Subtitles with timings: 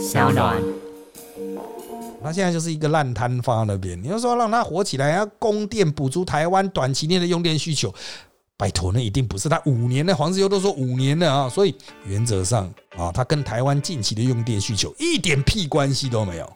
[0.00, 0.56] 小暖。
[2.22, 7.92] 那现在就是一个烂摊放在那边，你要说让它火起来，要供电补足台湾短期内的用电需求，
[8.56, 11.74] 拜托，那一定不是他五年的黄志优都说五年的啊，所以
[12.06, 16.50] 原则上啊，他跟台湾近期的用电需求一点屁关系都没有。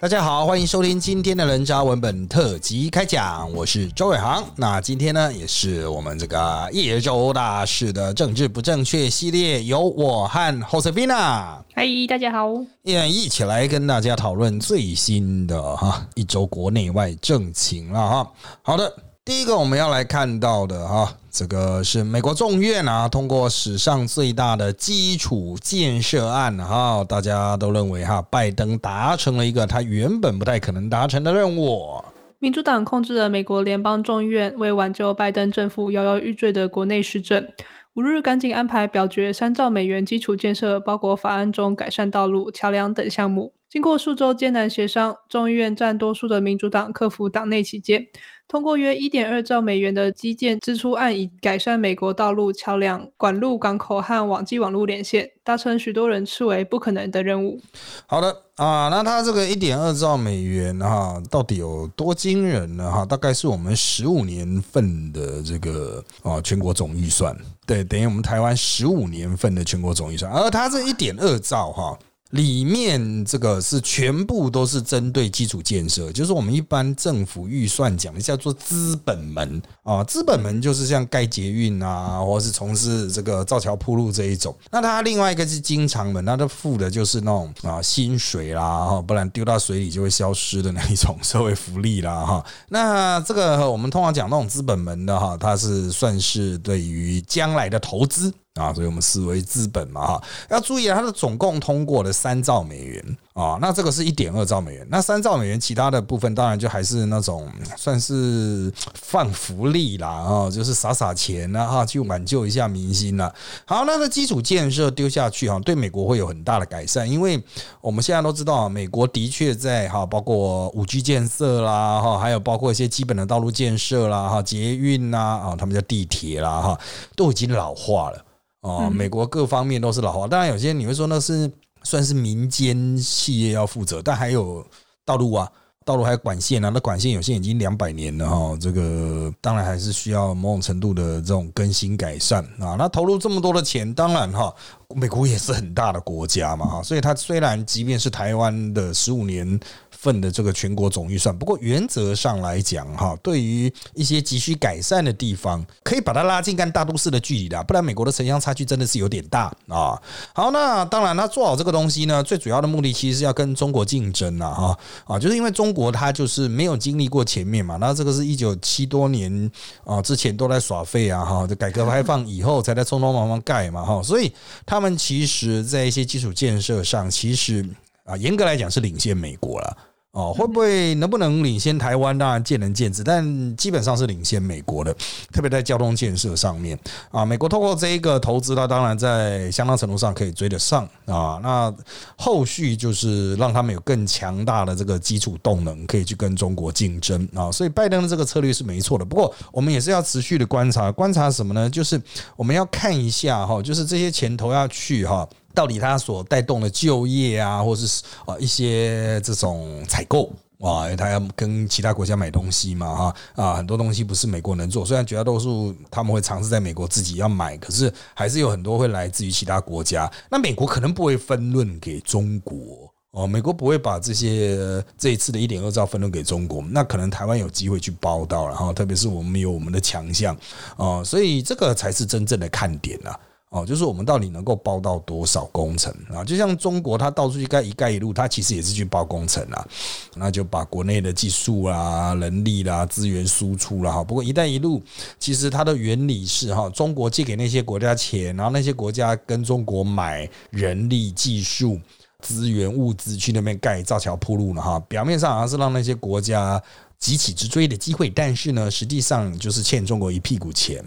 [0.00, 4.42] 大家好，欢迎收听今天的人渣文本特辑开讲，我是周伟航。
[4.56, 12.48] 那今天呢，也是我们这个叶周大事的政治不正确系列，由我和 Josefina，嗨，大家好，
[12.80, 18.32] 也一起来跟大家讨论最新的哈一周国内外政情了哈。
[18.62, 18.90] 好的。
[19.30, 32.02] 第一个我们要来看到的哈，这个是美国众院啊通过史上最大的基础建设案哈，大家都认为哈拜登达成了一个他原本不太可能达成的任务。
[32.40, 37.46] 民主党控制了美国联邦众议院，为挽救拜登政府摇摇欲坠的国内施政，
[37.94, 43.52] 五日赶紧安排表决三兆美元基础建设包裹法案中改善道路、桥梁等项目。
[43.68, 48.08] 经过数周艰难协商，众议院占多数的民主党克服党内起见。
[48.50, 57.60] 通过约一点二兆美元的基建支出案，以改善美国道路、桥梁、管路、港口和网际网络连线，达成许多人视为不可能的任务。
[58.08, 62.90] 好的啊，那它这个一点二兆美元哈，到底有多惊人呢？
[62.90, 67.32] 哈，大概是我们十五年份的这个啊全国总预算，
[67.64, 71.96] 对，等于我们台湾十五年份的全国总预算，而它这一点二兆哈。
[72.30, 84.56] 里面这个是全部都是针对基础建设，就是我们一般政府预算讲的叫做资本门啊，资本门就是像盖捷运啊，或是从事这个造桥铺路这一种。
[84.70, 92.44] 那它另外一个是经常门，那它付的就是那种啊薪水啦，不然丢到水里就会消失的那一种社会福利啦，哈。
[92.68, 98.32] 那这个我们通常讲那种资本门的哈，它是算是对于将来的投资。
[98.60, 113.34] 啊，所以我们视为资本嘛，哈，要注意啊，它的总共通过了三兆美元啊，那这个是一点二兆美元，那三兆美元其他的部分当然就还是那种算是放福利啦，啊，就是撒撒钱啊，哈，去挽救一下民心了。
[113.64, 117.42] 好，那个基础建设丢下去哈，对美国会有很大的改善，因为
[117.80, 126.80] 我们现在都知道，美国的确在哈，包括五 G 建设啦，哈，还有包括一些基本的道路建设啦，哈，捷运呐，啊，他们叫地铁啦，哈，
[127.16, 128.24] 都已经老化了。
[128.62, 131.50] 哦，美国各方面都是老化，当然有些你会说那是
[131.82, 134.64] 算是民间企业要负责，但还有
[135.04, 135.50] 道路啊，
[135.84, 142.76] 道路还有管线啊，那管线有些已经两百年了哈，这个当然还是需要某种程度的这种更新改善啊。
[142.78, 144.54] 那投入这么多的钱，当然哈，
[144.94, 149.58] 美国也是很大的国家嘛哈，所以它虽然即便是台湾的十五年。
[150.00, 160.00] 份的这个全国总预算，不过原则上来讲，哈，对于一些急需改善的地方，可以把它拉近跟大都市的距离的，不然美国的城乡差距真的是有点大啊。
[160.32, 169.50] 好，那当然，他做好这个东西呢，最主要的目的其实是要跟中国竞争了哈啊，就是因为中国它就是没有经历过前面嘛，那这个是一九七多年
[169.84, 174.32] 啊之前都在耍废啊哈，就改革开放以后才在匆匆忙忙盖嘛哈，所以
[174.64, 177.62] 他们其实在一些基础建设上，其实
[178.04, 179.76] 啊严格来讲是领先美国了。
[180.12, 182.16] 哦，会不会能不能领先台湾？
[182.18, 184.92] 当然见仁见智，但基本上是领先美国的，
[185.32, 186.76] 特别在交通建设上面
[187.12, 187.24] 啊。
[187.24, 191.38] 美国透过这一个投资，它当然在相当程度上可以追得上啊。
[191.40, 191.72] 那
[192.16, 197.48] 后续就是让他们有更强大的这个基础动能，可以去跟中国竞争啊。
[197.52, 199.04] 所以拜登的这个策略是没错的。
[199.04, 201.70] 不过我们也是要持续的观察，观察什么呢？
[201.70, 202.00] 就是
[202.34, 205.28] 我们要看一下哈，就是这些钱投下去哈。
[205.54, 220.10] 到底它所带动的就业啊，或者是啊一些这种采购啊，他要跟其他国家买东西嘛，哈啊，很多东西不是美国能做，虽然绝大多数他们会尝试在美国自己要买，可是还是有很多会来自于其他国家。
[220.30, 230.36] 那美国可能不会分论给中国哦，美国不会把这些这一次的一点二兆分论给中国，那可能台湾有机会去报道，然后特别是我们有我们的强项
[230.76, 233.18] 哦，所以这个才是真正的看点啊。
[233.50, 236.22] 哦，就是我们到底能够包到多少工程啊？
[236.22, 239.66] 就像中国，它到处去盖“一盖一路”，它其实也是去包工程啊。
[240.14, 244.04] 那就把国内的技术啦、人力啦、资源输出了哈。
[244.04, 244.80] 不过“一带一路”
[245.18, 251.76] 其实它的原理是哈，中国借给那些国家钱，然后那些国家跟中国买人力、技术、
[252.20, 254.78] 资源、物资去那边盖造桥铺路了哈。
[254.88, 256.62] 表面上好像是让那些国家。
[257.00, 260.80] 急起直追的机会，但是呢，实际上就是欠中国一屁股钱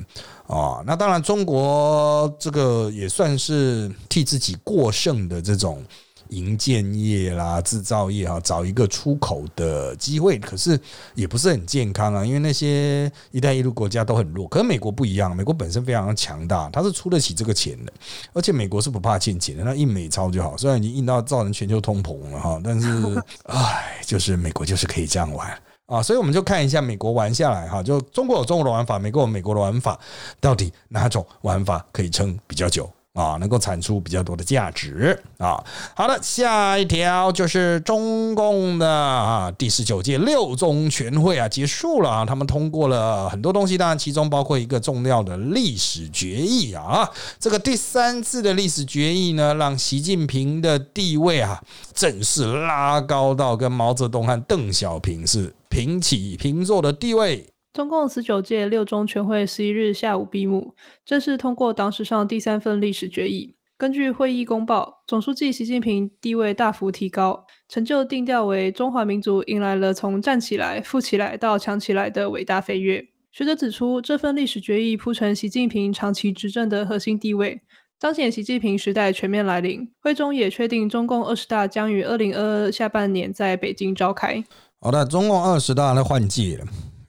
[0.48, 0.82] 啊。
[0.86, 5.84] 那当然，中国这个也算是替自己过剩的这种。
[6.30, 10.40] 营建业啦、制造业啊，找一个出口的机会。
[10.40, 10.80] 可是
[11.14, 14.48] 也不是很健康啊，因为那些“一带一路”国家都很弱。
[14.48, 17.94] 可是美国不一样，美国本身非常强大，它是出得起这个钱的，
[18.32, 20.58] 而且美国是不怕欠钱的，那印美钞就好。
[20.58, 22.88] 虽然已经印到造成全球通膨了哈，但是
[23.46, 25.56] 唉，就是美国就是可以这样玩。
[25.94, 30.00] 啊，所以我们就看一下美国玩下来哈，就中国有中国的玩法，美国有美国的玩法，
[30.40, 32.90] 到底哪种玩法可以撑比较久？
[33.14, 35.64] 啊，能够产出比较多的价值啊。
[35.96, 47.08] 好的，下一条就是中共的啊第十九届六中全会啊结束了啊，他们通过了很多东西，当然其中包括一个重要的历史决议啊。
[47.40, 51.62] 这个第三次的历史决议呢，让习近平的地位啊
[51.94, 57.48] 正式拉高到跟毛泽东和邓小平是平起平坐的地位。
[57.74, 63.56] 中共十九届六中全会十一日下午闭幕，正式通过党史上第三份历史决议。
[63.76, 73.04] 根据会议公报，总书记习近平地位大幅提高，成就定调为中华民族迎来了从站起来、富起来到强起来的伟大飞跃。
[73.32, 77.60] 学者指出，这份历史决议铺成习近平长期执政的核心地位，
[77.98, 79.90] 彰显习近平时代全面来临。
[80.00, 84.44] 会中也确定，中共二十大将于二零二二下半年在北京召开。
[84.84, 86.66] 好的，中共二十大呢换届了。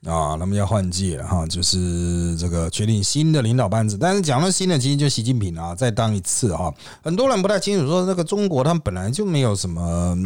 [0.09, 3.97] 啊，那么要换届了哈，就是这个确定新的领导班子。
[3.97, 6.73] 但是讲到新的，其实就习近平啊，再当一次哈。
[7.03, 10.17] 很多人不太清楚，说这个中国他们本来就没有什么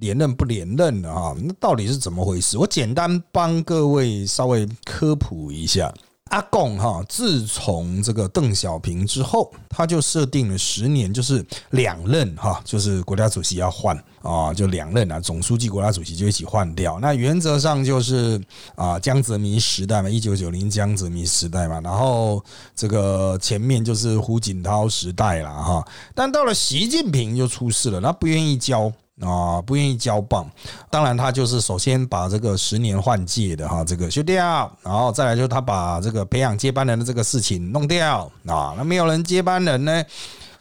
[0.00, 2.58] 连任不连任的哈，那到底是怎么回事？
[2.58, 5.92] 我简单帮各位稍微科普一下。
[6.30, 16.98] 阿贡哈，自从这个邓小平之后，他就设定了十年，就是两任哈，就是国家主席要换啊，就两任啊，总书记、国家主席就一起换掉。
[17.00, 18.40] 那原则上就是
[18.76, 22.42] 啊，江泽民时代嘛，一九九零江泽民时代嘛，然后
[22.74, 25.86] 这个前面就是胡锦涛时代了哈。
[26.14, 28.90] 但到了习近平就出事了，他不愿意交。
[29.22, 30.50] 啊，不愿意交棒，
[30.90, 40.04] 当然他就是首先把这个十年换届的哈这个修掉，然后再来就是他把这个培养接班人的这个事情弄掉啊，那没有人接班人呢，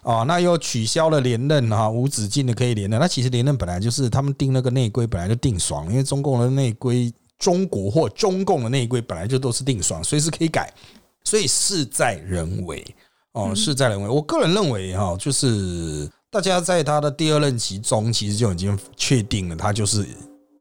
[0.03, 10.71] 啊，那又取消了连任哈，无止境的可以连任，那其实连任本来就是他们定那个内规本来就定爽，因为中共的内规，中国或中共的内规本来就都是定爽，随时可以改，
[11.23, 12.85] 所以事在人为
[13.31, 16.07] 哦，事在人为，我个人认为哈，就是。
[16.31, 20.07] 大家在他的第二任期中，其实就已经确定了，他就是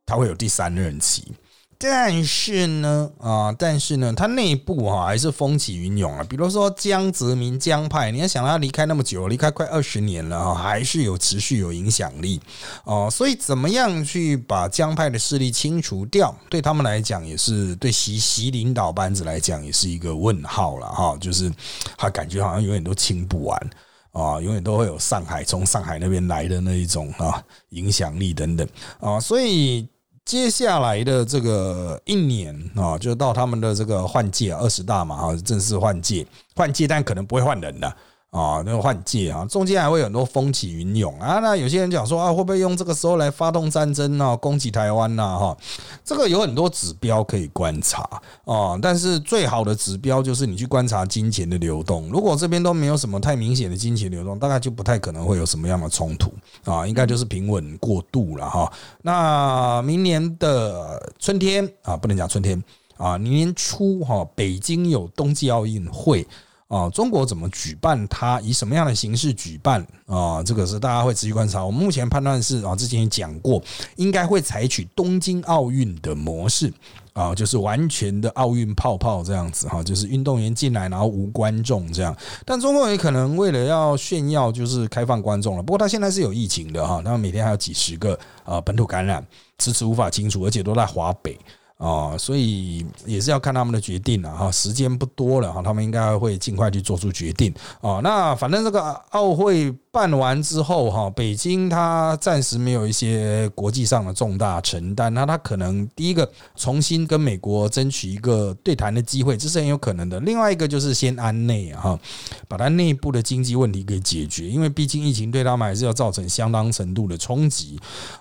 [0.05, 1.32] 他会有第三任期。
[1.78, 6.26] 但是呢，啊，但是呢，他内部哈还是风起云涌啊。
[6.28, 12.40] 比如说江泽民江派，你要想他离开那么久，离开快二十年了哈，还是有持续有影响力
[12.84, 13.08] 哦。
[13.08, 21.17] 所以怎么样去把江派的势力清除掉，对他们来讲也是对习习领导班子来讲也是一个问号了哈。
[21.20, 21.50] 就是
[21.96, 23.70] 他感觉好像永远都清不完。
[24.12, 28.67] 啊，永远都会有上海从上海那边来的那一种啊影响力等等
[28.99, 29.89] 啊，所以
[30.25, 37.97] 接下来的这个一年啊，就到他们的这个换届二十大嘛啊，正式换届换届，但可能不会换人了。
[38.31, 41.41] 啊那个换届啊，中间还会有很多风起云涌啊。
[41.41, 44.37] 那有些人讲说啊，会不会用这个时候来发动战争呢？
[44.37, 45.38] 攻击台湾呢？
[45.38, 45.56] 哈，
[46.05, 48.09] 这个有很多指标可以观察
[48.44, 48.79] 啊。
[48.81, 52.09] 但是最好的指标就是你去观察金钱的流动。
[52.09, 56.32] 如果这边都没有什么太明显的金钱流动，大概就不太可能会有什么样的冲突
[56.65, 56.87] 啊。
[56.87, 58.73] 应该就是平稳过渡了哈。
[59.03, 62.62] 那明年的春天啊，不能讲春天
[62.97, 66.25] 啊，年初哈，北京有冬季奥运会。
[66.70, 68.40] 啊，中国怎么举办它？
[68.43, 69.84] 以什么样的形式举办？
[70.06, 71.64] 啊，这个是大家会持续观察。
[71.64, 73.60] 我们目前判断是啊，之前也讲过，
[73.96, 76.72] 应该会采取东京奥运的模式
[77.12, 82.17] 啊，就是完全的奥运泡泡这样子哈，就是运动员进来然后无观众这样。
[82.46, 85.62] 但中国也可能为了要炫耀，就是开放观众了。
[85.65, 89.27] 不过他现在是有疫情的哈，他们每天还有几十个啊本土感染，
[89.58, 91.36] 迟迟无法清除，而且都在华北。
[91.81, 98.01] 哦，所以也是要看他们的决定了哈，时间不多了哈，他们应该会尽快去做出决定哦。
[98.05, 99.75] 那反正这个奥会。
[99.93, 110.20] 办完之后哈，北京它暂时没有一些国际上的重大承担，那它可能第一个重新跟美国争取一个对谈的机会，这是很有可能的。
[110.20, 111.99] 另外一个就是先安内哈，
[112.47, 117.77] 把它内部的经济问题给解决，因为毕竟疫情对他们还是要造成相当程度的冲击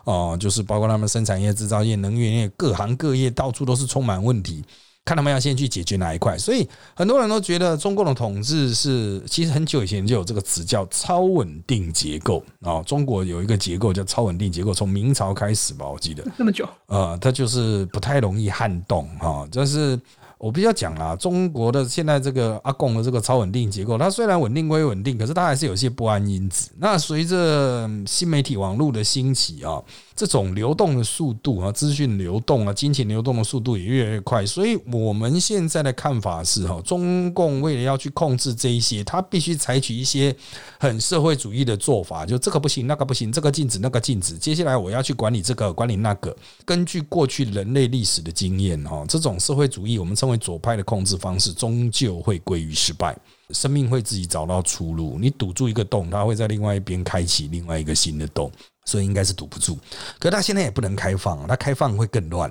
[0.05, 4.63] 哦，就是包括他们生产业、制造业、能源业各行各业到处都是充满问题。
[5.09, 12.79] 看他们要先去解决哪一块，所以很多人都觉得中共的统治是其实很久以前就有这个词叫超稳定结构啊。
[12.83, 19.47] 中国有一个结构叫超稳定结构，从明朝开始吧，我记得那么久，呃，它就是不太容易撼动哈。
[19.51, 19.99] 但是
[20.37, 26.69] 我必须要讲啦，中国的现在这个阿贡的这个超稳定结构，它虽然稳定归稳定，可是它还是有些不安因子。
[26.77, 29.81] 那随着新媒体网络的兴起啊。
[30.19, 40.35] 这种流动的速度啊，资讯流动啊，金钱流动的速度也越来越快，所以我们现在的看法是哈，中共为了要去控制这一些，他必须采取一些
[40.77, 44.37] 很社会主义的做法，就这个不行，那个不行，这个禁止，那个禁止。
[44.37, 46.35] 接下来我要去管理这个，管理那个。
[46.65, 53.17] 根据过去人类历史的经验哈，这种社会主义我们称为左派的控制方式，终究会归于失败。
[53.51, 58.51] 生命会自己找到出路，你堵住一个洞，它会在另外一边开启另外一个新的洞。
[58.85, 59.77] 所以应该是堵不住，
[60.19, 62.49] 可他现在也不能开放，他开放会更乱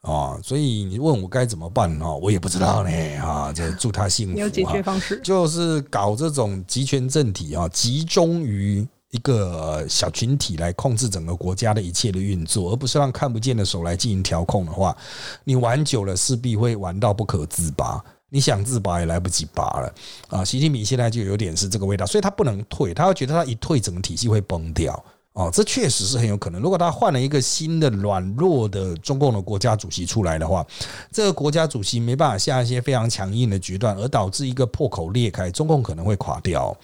[0.00, 0.38] 啊！
[0.42, 2.90] 所以你问我该怎么办哦，我也不知道呢
[3.20, 3.52] 啊！
[3.52, 4.38] 就祝他幸福。
[4.38, 14.96] 有解决方式，就是搞这种集权政体啊，集中于一个小群体来控制整个国家的一切的运作，而不是让看不见的手来进行调控的话，
[15.44, 18.02] 你玩久了势必会玩到不可自拔。
[18.30, 19.94] 你想自拔也来不及拔了
[20.28, 20.44] 啊！
[20.44, 25.04] 习近平现在就有点是这个味道，所以他不能退，他会觉得他一退，整个体系会崩掉。
[25.34, 26.60] 哦，这确实是很有可能。
[26.60, 30.64] 如果他换了一个新的软弱的中共的国家主席出来的话，
[31.10, 36.76] 这个国家主席没办法下一些非常强硬的决断，而导致一个破口裂开，中共可能会垮掉。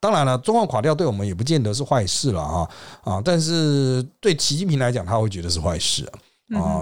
[0.00, 2.68] 当然了，中共垮掉对我们也不见得是坏事了啊
[3.04, 3.22] 啊！
[3.24, 6.18] 但是对习近平来讲，他会觉得是坏事啊，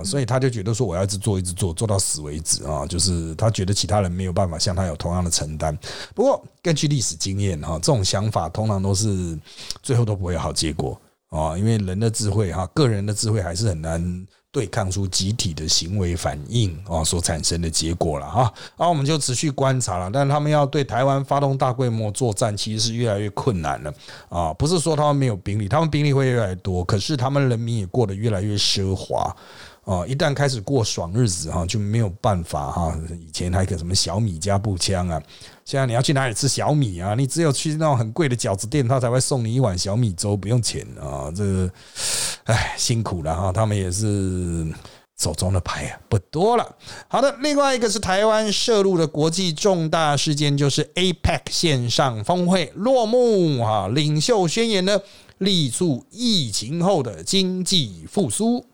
[0.04, 2.84] 所以他就觉得说我要一直做，一直做，做到死为止啊！
[2.86, 5.76] 就是他觉得其他人没有办法像他有同样的承担。
[6.14, 9.38] 不过根据历史经验哈，这种想法通常都是
[9.82, 18.42] 最后都不会有好结果啊，因为人的智慧哈，个人的智慧还是很难对抗出集体的行为反应啊所产生的结果了哈。
[18.76, 23.92] 然后我们就持续观察了，但他们要对台湾发动大规模作战，其实是越来越困难了
[24.28, 24.52] 啊！
[24.52, 29.34] 不是说他们没有兵力，他们兵力会越来越多，可是他们人民也过得越来越奢华。
[29.84, 32.96] 哦，一旦开始过爽日子哈，就没有办法哈。
[33.20, 35.20] 以前还个什么小米加步枪啊，
[35.64, 37.16] 现在你要去哪里吃小米啊？
[37.16, 41.32] 你只有去那种很贵的饺子店，他才会送你一碗小米粥，不用钱啊。
[41.34, 41.72] 这个，
[42.44, 43.50] 唉，辛苦了哈。
[43.50, 44.64] 他们也是
[45.18, 46.76] 手中的牌啊不多了。
[47.08, 53.88] 好的，另外一个是台湾涉入的国际重大事件，就是 APEC 线上峰会落幕哈。
[53.88, 55.00] 领袖宣言呢，
[55.38, 58.64] 力促疫情后的经济复苏。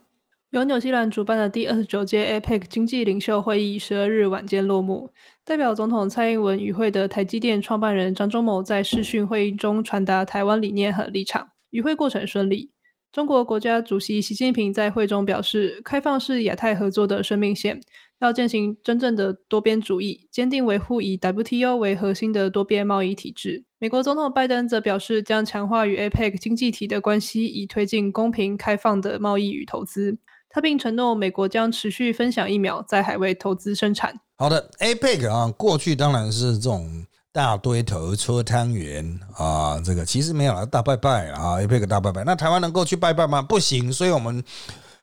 [0.51, 5.11] 由纽西兰主办的第二十九届 APEC 经济领袖会议十二日晚间落幕。
[5.45, 12.71] 代表总统蔡英文与会的台积电创办人张忠谋在视讯会议中传达台湾理念和立场，与会过程顺利。
[13.13, 17.79] 中国国家主席习近平在会中表示，开放是亚太合作的生命线，
[18.21, 23.65] 要践行真正的多边主义，坚定维护以 WTO 为核心的多边贸易体制。
[23.79, 30.17] 美国总统拜登则表示，将强化与 APEC 经济体的关系，以推进公平开放的贸易与投资。
[30.51, 34.19] 他并承诺，美国将持续分享疫苗，在海外投资生产。
[34.37, 42.25] 好的，APEC 啊，过去当然是这种大堆头搓汤圆啊，这个其实没有了大拜拜啊，APEC 大拜拜。
[42.25, 43.43] 那台湾能够去拜拜吗？
[43.43, 44.43] 不行，所以我们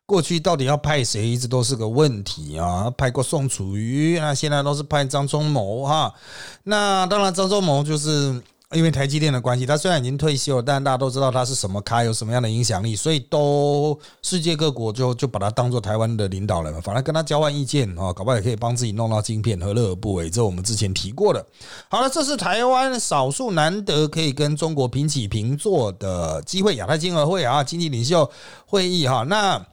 [0.05, 2.91] 过去到底要派谁，一直都是个问题啊。
[2.97, 6.13] 派过宋楚瑜，那现在都是派张忠谋哈。
[6.63, 8.41] 那当然，张忠谋就是。
[8.72, 20.29] 因为台积电的关系，他虽然已经退休了，但大家都知道他是什么咖，有什么样的影响力，所以都世界各国就就把他当做台湾的领导人，反而跟他交换意见啊，搞不好也可以帮自己弄到晶片，何乐而不为？
[20.29, 21.45] 这我们之前提过的。
[21.89, 28.29] 好了，这是台湾少数难得可以跟中国平起平坐的机会，亚太经合会啊，经济领袖
[28.65, 29.65] 会议哈，那。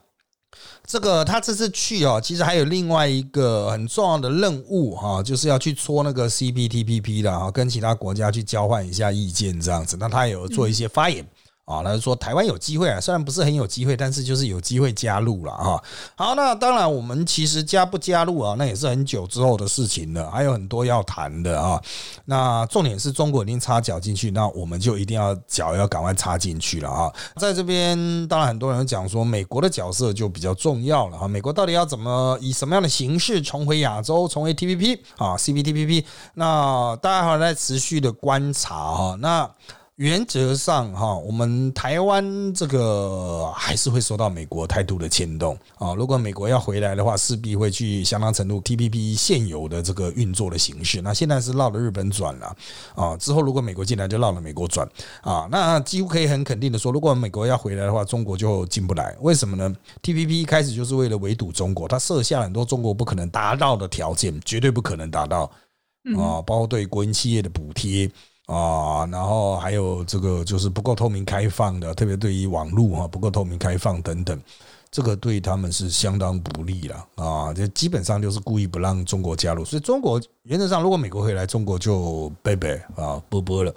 [0.86, 9.96] 这个他这次去哦，其实还有另外一个很重要的任务哈，就是要去搓那个 CPTPP 的哈，跟其他国家去交换一下意见这样子。
[9.98, 11.26] 那他有做一些发言。
[11.72, 15.82] 啊，那说台湾有机会啊，虽然不是很有机会，但是就是有机会加入了哈。
[16.16, 21.80] 好，那当然我们其实加不加入啊，那也是很久之后的事情了，还有很多要谈的啊。
[22.26, 27.12] 那重点是中国已经插脚进去，那我们就一定要脚要赶快插进去了啊。
[27.36, 31.26] 在这边，当然很多人讲说美国的角色就比较重要了哈。
[31.26, 36.04] 美国到底要怎么以什么样的形式重回亚洲，重回 TPP 啊，CPTPP？
[36.34, 39.16] 那大家还在持续的观察哈。
[39.20, 39.48] 那
[39.96, 45.92] 原则上，哈，我们台湾这个还是会受到美国态度的牵动啊。
[45.94, 51.02] 如果美国要回来的话，势必会去相当程度 TPP 现有的这个运作的形式。
[51.02, 52.56] 那现在是绕了日本转了
[52.94, 54.88] 啊，之后如果美国进来，就绕了美国转
[55.20, 55.46] 啊。
[55.50, 59.14] 那几乎可以很肯定的说，如果美国要回来的话，中国就进不来。
[59.20, 65.42] 为什么呢？TPP 一开始就是为了围堵中国，它设下很多中国不可能达到的条件，绝对不可能达到
[66.16, 68.10] 啊，包括对国营企业的补贴。
[68.46, 74.38] 啊，然后还有这个就是不够透明开放的，特别对于网络哈不够透明开放等等，
[74.90, 77.54] 这个对他们是相当不利了啊！
[77.54, 83.74] 这基本上就是故意不让中国加入，所以中国原则上如果美国回来中国就拜拜啊，波波了。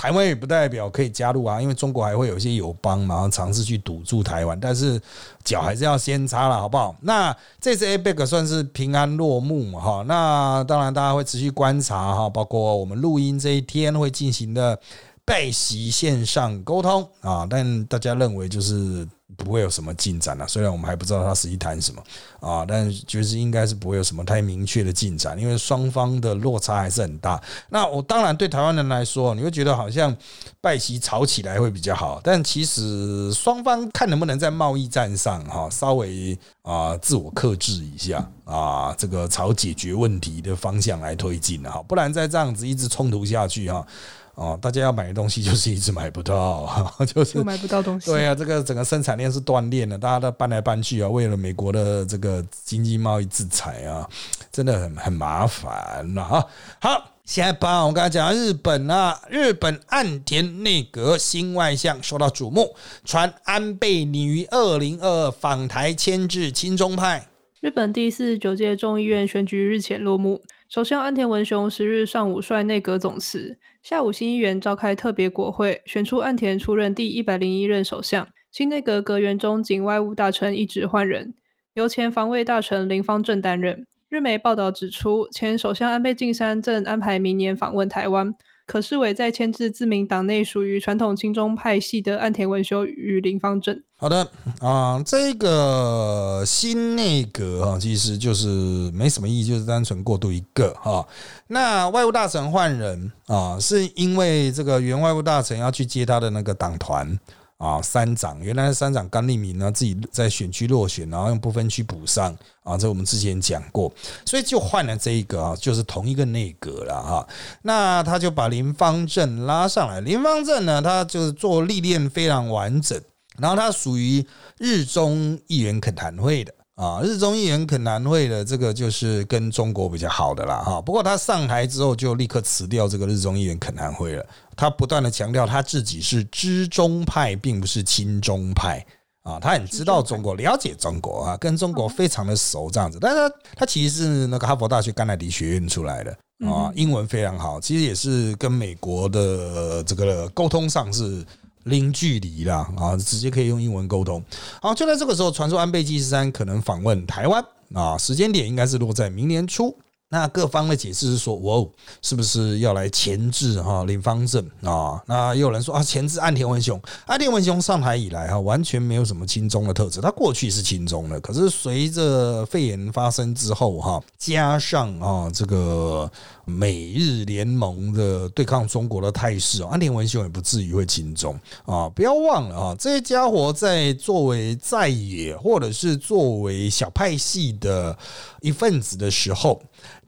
[0.00, 4.98] 台湾也不代表可以加入啊，因为中国还会有一些友邦嘛，然后尝试去堵住台湾，但是
[5.44, 6.96] 脚还是要先插了，好不好？
[7.02, 10.02] 那这次 APEC 算是平安落幕，哈。
[10.08, 14.80] 那当然大家会持续观察哈，包括我们录音这一天会进行的
[15.22, 19.06] 拜席线上沟通啊，但大家认为就是。
[19.40, 22.02] 不会有什么进展了，虽然我们还不知道他实际谈什么
[22.40, 27.40] 啊，但就是应该是不会有什么太明确的进展，因为双方的落差还是很大。
[27.70, 30.14] 那我当然对台湾人来说，你会觉得好像
[30.60, 43.86] 拜席吵起来会比较好，但其实双方看能不能在贸易战上哈稍微啊自我克制一下啊，这个朝解决问题的方向来推进哈，不然再这样子一直冲突下去哈。
[44.34, 46.66] 哦，大家要买的东西就是一直买不到，
[47.06, 48.10] 就是买不到东西。
[48.10, 54.08] 对啊，这个整个生产链是断裂的，大家都搬来搬去啊，为了美国的这个经济贸易制裁啊，
[54.50, 56.46] 真的很很麻烦了哈。
[56.80, 67.26] 好，下一班我刚才讲日本啊，日本岸田内阁新外相受到瞩目，传安倍拟于二零二二访台牵制亲中派。
[67.60, 73.58] 日本第四十九届众议院选举日前落幕，首相岸田文雄十日上午率内阁总辞。
[73.82, 78.28] 下午，新议员召开特别国会，选出岸田出任第一百零一任首相。
[78.52, 81.34] 新内阁阁员中，仅外务大臣一职换人，
[81.74, 83.86] 由前防卫大臣林方正担任。
[84.08, 88.34] 日媒报道指出，前首相安倍晋三正安排明年访问台湾。
[88.70, 93.82] 可视为在牵制自民党内属于传统亲中派系的岸田文雄与林方正。
[93.96, 94.24] 好的
[94.60, 98.46] 啊，这个新内阁啊，其实就是
[98.92, 101.04] 没什么意义，就是单纯过渡一个哈。
[101.48, 107.18] 那外务大臣换人啊，是因为这个原外务大臣要去接他的那个党团。
[107.60, 113.92] 啊，三长原来三长甘利明呢，自己在选区落选，然后用不分区补上啊，这我们之前讲过，
[114.24, 117.28] 所以就换了这一个啊，就是同一个内阁了哈。
[117.60, 122.98] 那他就把林方正拉上来，林方正呢，他就是做历练非常完整，
[123.38, 124.26] 然后他属于
[124.56, 126.54] 日中议员恳谈会的。
[126.80, 130.80] 啊，日中议员肯南会的这个就是跟中国比较好的啦，哈。
[130.80, 134.24] 不过他上台之后就立刻辞掉这个日中议员肯南会了。
[134.56, 138.82] 他不断的强调他自己是知中派，并不是亲中派
[139.22, 139.38] 啊。
[139.38, 142.96] 他很知道中国，了解中国啊，跟中国非常的熟这样子。
[142.98, 146.10] 但是他其实是那个哈佛大学甘乃迪学院出来的
[146.50, 151.22] 啊，英文非常好，其实也是跟美国的这个沟通上是。
[151.64, 154.22] 零距离啦，啊，直接可以用英文沟通。
[154.60, 157.44] 好，就在这个时候，传说安倍晋三可能访问台湾
[157.74, 159.76] 啊，时间点应该是落在明年初。
[160.12, 161.64] 那各方的解释是说，哇，
[162.02, 165.00] 是不是要来钳制哈林方正啊？
[165.06, 166.82] 那也有人说啊，钳制岸田文雄。
[167.06, 170.00] 岸田文雄上台以来哈，完全没有什么亲中的特质。
[170.00, 176.10] 他过去是亲中的，可是随着肺炎发生之后哈，加上啊这个
[176.50, 181.88] 美日联盟的对抗中国的态势，安田文雄也不至于会亲中啊。
[181.88, 187.96] 不要忘了啊，这些家伙在作为在野或者是作为小派系的
[188.40, 189.62] 一份子的时候。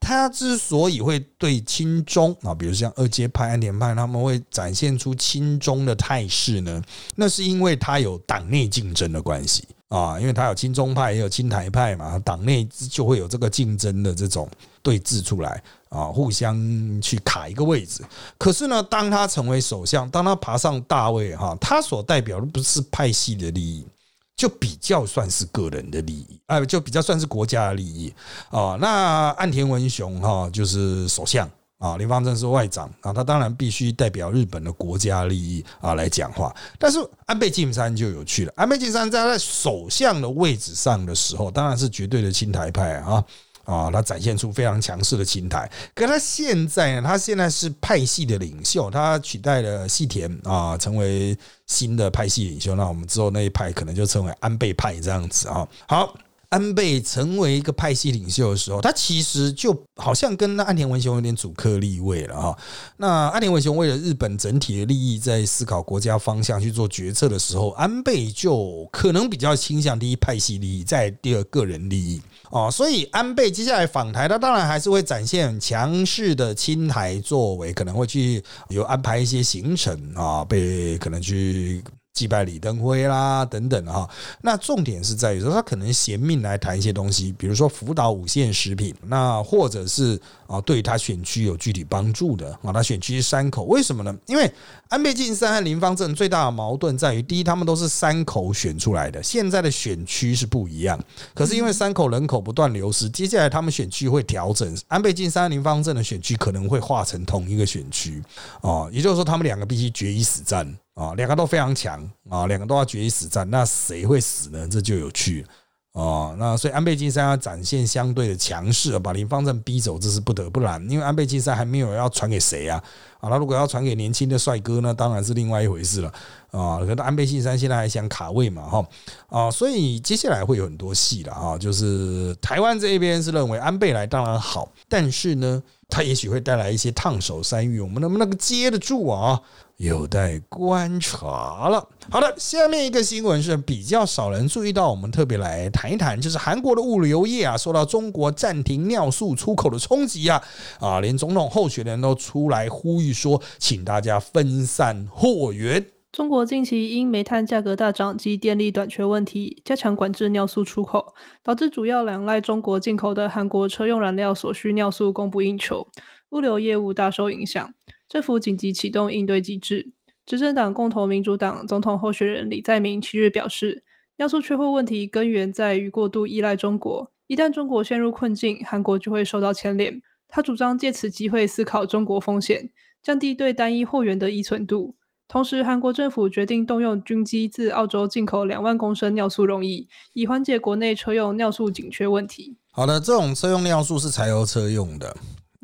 [0.05, 6.83] 他之所以会对亲中啊，比如像二阶派、安田派，他们会展现出亲中的态势呢？
[7.15, 14.49] 那是因为他有党内竞争的关系啊，因为他有亲中派，也有亲台派嘛，党内就会有这个竞争的这种
[14.83, 16.57] 对峙出来啊，互相
[17.01, 18.05] 去卡一个位置。
[18.37, 23.87] 可是呢，当他成为首相，当他爬上大位哈，他所代表的不是派系的利益。
[24.35, 28.13] 就比较算是个人的利益，哎，就比较算是国家的利益
[28.49, 28.77] 啊。
[28.81, 36.53] 那岸田文雄哈就是首相啊，林方正是外长啊，他当然必须代表日本的国家利益啊来讲话。
[36.77, 43.23] 但是安倍晋三就有趣了，安倍晋三在在首相的位置上的时候，当然是绝对的亲台派啊。
[43.65, 45.71] 啊，他展现出非常强势的心态。
[45.95, 47.09] 可他现在呢？
[47.09, 52.75] 他现在是派系的领袖，他取代了细田啊，成为新的派系领袖。
[52.75, 55.67] 那我们之后那一派可能就称为安倍派这样子啊。
[55.87, 56.15] 好。
[56.53, 62.59] 安倍成为一个派系领袖的时候，他其实就好像跟那岸田文雄有点主客立位了哈。
[62.99, 72.71] 那岸田文雄为了日本整体的利益，在思考国家方向去做决策的时候，安倍就可能比较倾向第一派系利益，在第二个人利益哦。
[72.71, 81.83] 所以安倍接下来访台，他当然还是会展现强势的亲台作为，可能会去有安排一些行程啊，被可能去。
[82.15, 84.09] 祭拜李登辉啦等等哈。
[84.43, 92.73] 那重点是在于说，他可能嫌命来谈一些东西，比如说辅导五线食品，那或者是啊，对他选区有具体帮助的啊。
[92.73, 94.15] 他选区是山口，为什么呢？
[94.27, 94.53] 因为
[94.89, 101.03] 安倍晋三和林方正最大的矛盾在于，第一，他们都是山口选出来的，现在的选区是不一样。
[101.35, 108.23] 可是因为山口人口不断流失，接下来他们选区会调整，安倍晋三和、林方正的选区可能会化成同一个选区
[108.61, 110.77] 哦，也就是说，他们两个必须决一死战。
[110.95, 114.69] 啊，两个都非常强啊，两个都要决一死战，那谁会死呢？
[114.69, 115.45] 这就有趣
[115.93, 116.37] 哦。
[116.39, 120.85] 那所以安倍晋三要展现相对的强势，把林方正逼走，这是不得不然。
[120.91, 122.83] 因为安倍晋三还没有要传给谁啊？
[123.21, 126.13] 啊，那如果要传给年轻的帅哥呢，当然是另外一回事了
[126.51, 126.79] 啊。
[126.81, 128.87] 可能安倍晋三现在还想卡位嘛，哈
[129.29, 131.57] 啊，所以接下来会有很多戏了啊。
[131.57, 139.41] 就是台湾这一边是认为安倍来当然好，但是呢，他也许会带来一些烫手山芋，我们能不能接得住啊？
[139.77, 141.89] 有待观察了。
[142.11, 150.43] 好的，下面一个新闻是比较少人注意到，我们特别来谈一谈，就是韩国的物流业啊，受到中国暂停尿素出口的冲击啊，
[150.79, 155.85] 啊，连总统候选人都出来呼吁说，请大家分散货源。
[156.13, 165.89] 中国近期因煤炭价格大涨及电力短缺问题，加强管制尿素出口，导致主要仰赖中国进口的韩国车用燃料所需尿素供不应求，
[166.31, 167.73] 物流业务大受影响。
[168.13, 169.91] 政府紧急启动应对机制。
[170.27, 173.85] 执政党共同民主党总统候选人李在明七日表示，
[174.19, 180.03] 尿素缺货问题根源在于过度依赖中国，一旦中国陷入困境，韩国就会受到牵连。
[180.29, 182.69] 他主张借此机会思考中国风险，
[183.03, 184.95] 降低对单一货源的依存度。
[185.27, 192.59] 同时，韩国政府决定动用军机自澳洲进口两万公升尿素溶液，以缓解国内车用尿素紧缺问题。
[192.73, 195.17] 好的，这种车用尿素是柴油车用的。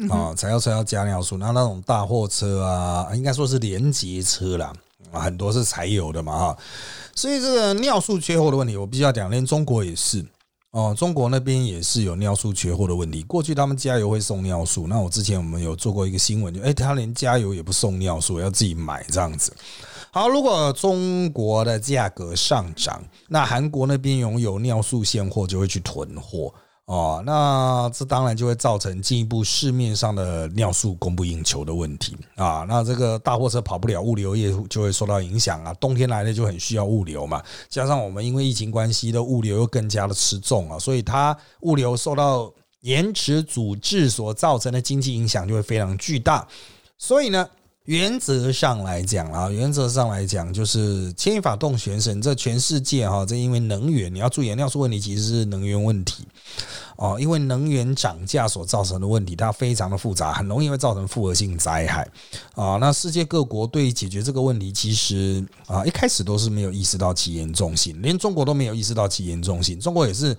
[0.08, 4.72] 啊，柴油车要加尿素，那那种大货车啊，应该说是连接车啦，
[5.10, 6.58] 很多是柴油的嘛，哈，
[7.16, 10.24] 所以这个尿素缺货的问题，我必须要讲，连中国也是
[10.70, 13.24] 哦，中国那边也是有尿素缺货的问题。
[13.24, 19.52] 过去他们加油会送尿素，那我之前我们有做过一个新闻，就哎，他连加油也不送尿素，要自己买这样子。
[20.12, 26.54] 好，如果中国的价格上涨，那韩国那边拥有尿素现货就会去囤货。
[26.88, 32.64] 哦，那这当然就会造成进一步市面上的尿素供不应求的问题啊。
[32.66, 35.74] 那这个大货车跑不了，物流业就会受到影响啊。
[35.74, 46.48] 冬天来了就很需要物流嘛，加上我们因为疫情关系的物流又更加的吃重啊，所以它物流受到延迟阻滞所造成的经济影响就会非常巨大。
[46.96, 47.46] 所以呢，
[47.88, 56.22] 原则上来讲啊，原则上来讲就是牵一发动全身，这全世界哈，这因为能源，你要注意尿素问题其实是能源问题。
[56.96, 62.06] 哦，因为能源涨价所造成的问题，它非常的复杂，很容易会造成复合性灾害。
[62.54, 70.36] 啊，那世界各国对解决这个问题，其实啊一开始都是没有意识到其严重性，连中国都没有意识到其严重性，中国也是。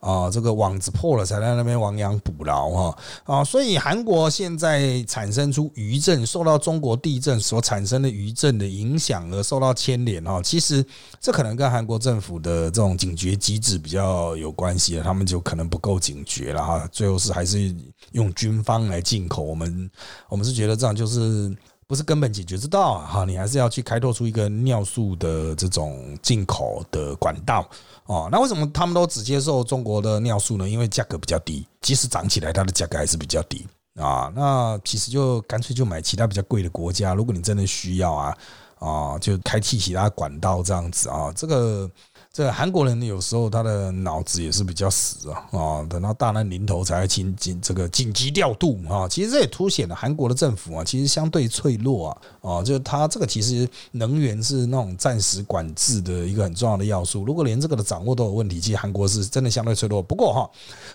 [0.00, 3.44] 啊，这个网子破了，才在那边亡羊补牢哈啊！
[3.44, 10.40] 所以韩国现在产生出余震，受到中国地震所产生的余震的影响而受到牵连哈。
[10.42, 10.84] 其实
[11.20, 16.88] 这可能跟韩国政府的这种警觉机制比较有关系他们就可能不够警觉了哈。
[16.90, 17.74] 最后是还是
[18.12, 19.90] 用军方来进口，我们
[20.28, 21.54] 我们是觉得这样就是。
[21.90, 23.04] 不是根本解决之道啊！
[23.04, 27.68] 哈，你还是要去开拓出一个尿素的这种进口的管道
[28.06, 28.28] 哦。
[28.30, 30.68] 那为什么他们都只接受中国的尿素呢？
[30.68, 34.32] 因为价格比较低，即使涨起来，它的价格还是比较低啊。
[34.36, 37.12] 那其实就干脆就买其他比较贵的国家。
[37.12, 38.38] 如果你真的需要啊
[38.78, 41.90] 啊，就开辟其他管道这样子啊，这个。
[42.32, 60.00] 这韩国人有时候他的脑子也是比较死啊啊，等到大难临头才紧紧这个紧急调度啊，其实这也凸显了韩国的政府啊，其实相对脆弱啊啊，就是他这个其实能源是那种暂时管制的一个很重要的要素，如果连这个的掌握都有问题，其实韩国是真的相对脆弱。
[60.00, 60.48] 不过哈，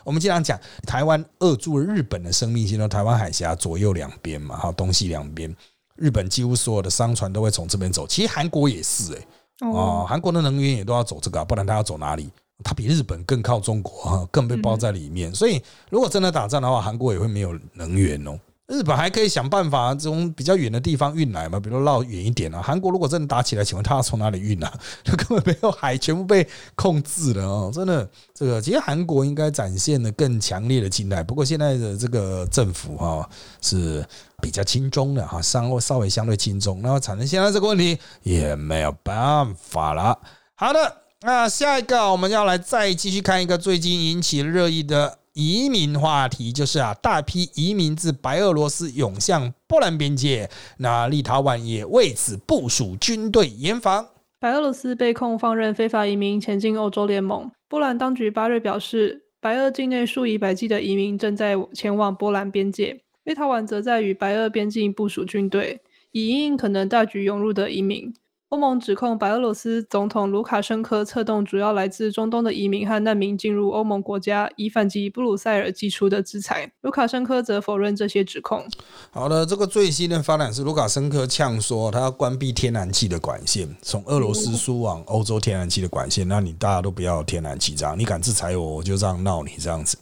[0.06, 5.54] 我们经常讲台湾扼住了日本的生命线，台湾海峡左右两边嘛，哈，东西两边，
[5.98, 9.28] 日本几乎所有的商船都会从这边走，其实韩国也是诶。
[9.61, 12.29] 哦，韩国的能源也都要走这个，不然他要走哪里？
[12.63, 15.33] 他比日本更靠中国啊，更被包在里面。
[15.33, 18.39] 所以，如果真的打仗的话，韩国也会没有能源哦。
[18.67, 22.59] 日本还可以想办法从比较远的地方运来嘛，比如绕远一点啊。
[22.61, 24.73] 韩国如果真的打起来，请问他要从哪里运啊？
[25.03, 27.71] 他 根本没有海，全部被控制了哦。
[27.71, 31.21] 真的，这个其实韩国应该展现的更强烈的进来。
[31.21, 33.29] 不过现在的这个政府哈
[33.61, 34.03] 是
[34.45, 40.19] 比较轻松的哈，稍稍微相对轻松，那么产生现在这个问题也没有办法了。
[40.53, 45.17] 好的，那下一个我们要来再继续看一个最近引起热议的。
[45.34, 54.08] 移民话题就是啊，大批移民自白俄罗斯涌向波兰边界，那立陶宛也为此部署军队严防。
[54.39, 57.51] 白俄罗斯被控放任非法移民前进欧洲联盟。
[57.67, 63.01] 波兰当局八日表示，白俄境内数以百计的移民正在前往波兰边界。
[63.25, 68.13] 立陶宛则在与白俄边境部署军队，以应应可能大举涌入的移民。
[68.49, 76.71] 欧盟指控白俄罗斯总统卢卡申科策动主要来自中东的移民和难民进入欧盟国家，以反击布鲁塞尔寄出的制裁。
[76.81, 78.63] 卢卡申科则否认这些指控。
[79.10, 86.27] 好的，这个最新的发展是卢卡申科呛说他要关闭天然气的管线，从俄罗斯输往欧洲天然气的管线。
[86.27, 89.97] 那你大家都不要天然气，这样你敢制裁我，我就这样闹你这样子。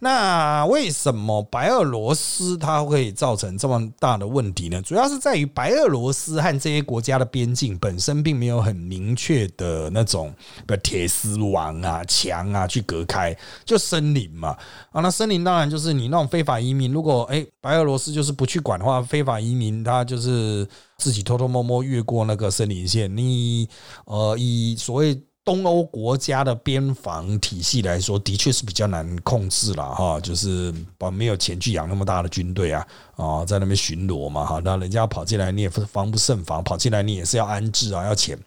[0.00, 4.80] 那为什么白俄罗斯它会造成这么大的问题呢？
[4.80, 7.73] 主要是在于白俄罗斯和这些国家的边境。
[7.78, 10.34] 本身并没有很明确的那种，
[10.66, 14.56] 比如铁丝网啊、墙啊去隔开，就森林嘛。
[14.92, 20.66] 啊，那森林当然就是你那种非法移民，如果哎白俄罗斯就是不去管的话，非法移民他就是
[20.98, 23.14] 自己偷偷摸摸越过那个森林线。
[23.16, 23.68] 你
[24.04, 25.20] 呃以所谓。
[25.44, 38.38] 东欧国家的边防体系来说，的确是比较难控制了哈，就是把没有钱去养那么大的军队啊啊，在那边巡逻嘛哈，那人家跑进来你也防不胜防，跑进来你也是要安置啊，要钱。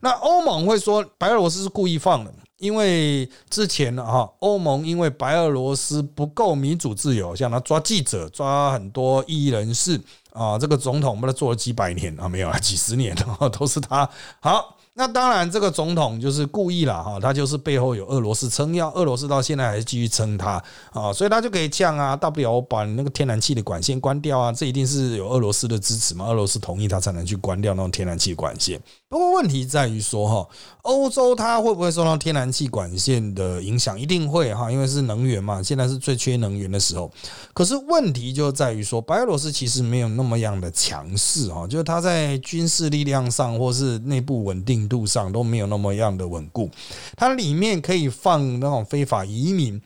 [0.00, 9.98] 那欧盟会说白俄罗斯是故意放的，因为之前呢哈，欧盟因为白俄罗斯不够民主自由，像他抓记者、抓很多异议人士
[10.34, 14.06] 啊，这个总统不都做了几百年啊，没有啊，几十年了，都是他
[14.40, 14.76] 好。
[14.94, 28.78] 那当然，这个总统就是故意了哈，他就是背后有俄罗斯撑腰，俄罗斯到现在还是继续撑他啊，所以他就可以降啊，大不了我把那个天然气的管线关掉啊，这一定是有俄罗斯的支持嘛，俄罗斯同意他才能去关掉那种天然气管线。
[29.12, 30.48] 不过问题在于说哈，
[30.84, 34.00] 欧洲它会不会受到天然气管线的影响？
[34.00, 37.12] 一定会哈，因为是能源嘛，现在是最缺能源的时候。
[37.52, 46.70] 可是问题就在于说，白俄罗斯其实没有那么样的强势哈，就是它在军事力量上或是内部稳定度上都没有那么样的稳固。
[47.14, 49.78] 它里面可以放那种非法移民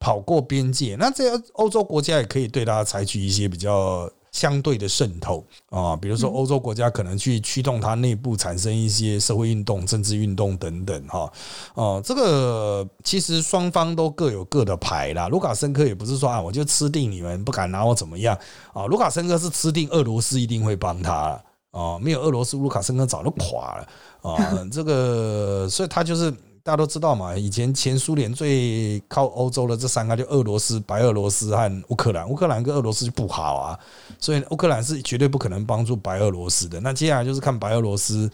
[0.00, 4.10] 跑过边界，那这欧洲国家也可以对它采取一些比较。
[4.32, 11.32] 相对的渗透啊，比如说欧洲国家可能去驱动它内部产生一些社会运动、政治运动等等哈，
[11.74, 15.28] 哦，这个其实双方都各有各的牌啦。
[15.28, 18.36] 卢卡申科也不是说啊，我就吃定你们，不敢拿我怎么样
[18.72, 18.86] 啊。
[18.86, 21.38] 卢卡申科是吃定俄罗斯一定会帮他
[21.70, 23.88] 啊，没有俄罗斯，卢卡申科早就垮了
[24.22, 24.66] 啊。
[24.72, 26.34] 这个，所以他就是。
[26.64, 32.28] 大家都知道嘛，以前前苏联最靠欧洲的这三个，就俄罗斯、白俄罗斯和乌克兰。
[32.28, 33.78] 乌克兰跟俄罗斯就不好啊，
[34.20, 36.80] 所以乌克兰是绝对不可能帮助白俄罗斯的。
[36.80, 38.30] 那接下来就是看白俄罗斯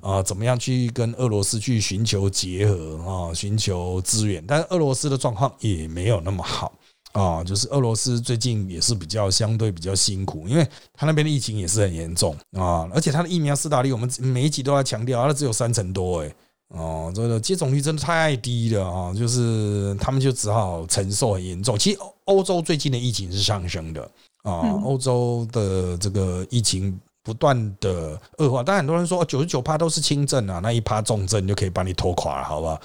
[0.00, 4.42] 啊，怎么样去跟俄罗斯去寻求结合啊，寻求资源。
[4.46, 6.72] 但是俄罗斯的状况也没有那么好
[7.12, 16.34] 啊，就是俄罗斯最近也是比较相对比较辛苦，因为他那边的疫情也是很严重啊，而且他的疫苗斯大利，我们每一集都在强调，他只有三成多哎。
[16.68, 19.14] 哦，这个接种率真的太低了啊！
[19.14, 21.78] 就是他们就只好承受很严重。
[21.78, 24.02] 其实欧洲最近的疫情是上升的
[24.42, 28.64] 啊，欧洲的这个疫情不断的恶化。
[28.64, 32.80] 但很多人说九十九趴都是轻症啊，那一趴重症就可以把你拖垮了，好吧？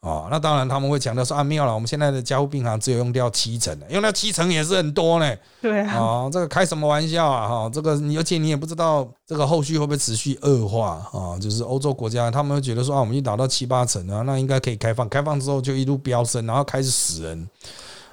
[0.00, 5.36] 哦，那当然他们会强调说啊，没有了，我们现在的加护病房只有用掉七成的，用掉七成也是很多呢。
[5.60, 7.46] 对啊，这个开什么玩笑啊？
[7.46, 11.36] 哈，这个你而且你也不知道这个后续会不会持续恶化啊？
[11.38, 17.46] 就是欧洲国家他们会觉得说啊，我们已经达到七八成啊，那应该可以开放，开放之后就一路飙升，然后开始死人。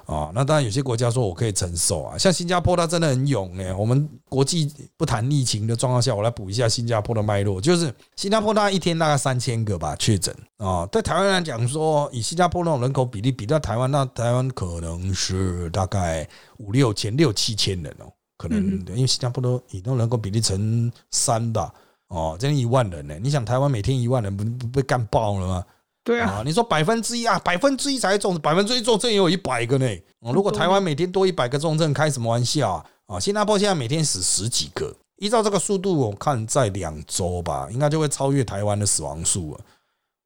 [0.08, 3.74] 啊，那当然有些国家说我可以承受啊，像新加坡，它真的很勇哎。
[3.74, 10.86] 我们国际不谈疫情的状况下，我来补一下新加坡的脉络，就是新加坡它一天大概三千个吧确诊啊。
[10.86, 21.70] 对台湾来讲说，以新加坡那种人口比例比到台湾，那台湾可能是大概五六千、六七千人哦，可能因为新加坡都以那种人口比例乘三吧，
[22.08, 23.14] 哦，将近一万人呢。
[23.22, 25.64] 你想台湾每天一万人，不不被干爆了吗？
[26.04, 29.86] 对啊，你说百分之一啊，百分之一才重，百分之一重症也有一百个呢。
[30.32, 32.84] 如果台湾每天多一百个重症，开什么玩笑啊？
[33.06, 39.60] 啊，新加坡现在每天死十几个，依照这个速度，我看在两周吧，应该就会超越台湾的死亡数了。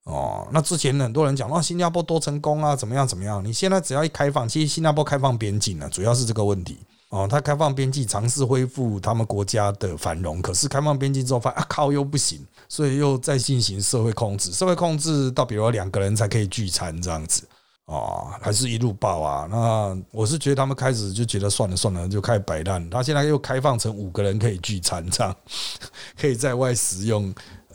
[0.04, 3.44] 哦，那之前很多人讲哇，新加坡多成功啊，怎么样怎么样？
[3.44, 6.78] 你现在只要一开放，其实新加坡开放边境了，主要是这个问题。
[7.12, 10.40] 哦，他开放边境，尝试恢复他们国家的繁荣。
[10.40, 14.50] 可是开放边境之后，发现啊靠，又不行，所以又再进行社会控制。
[14.50, 17.46] 社会控制到比如两个人才可以聚餐这样子，
[17.84, 19.46] 哦，还是一路爆啊。
[19.50, 22.88] 那我是觉得他们开始就觉得算了算了，就开始摆烂。
[22.88, 25.36] 他现在又开放成五个人可以聚餐，这样
[26.18, 27.30] 可以在外食用，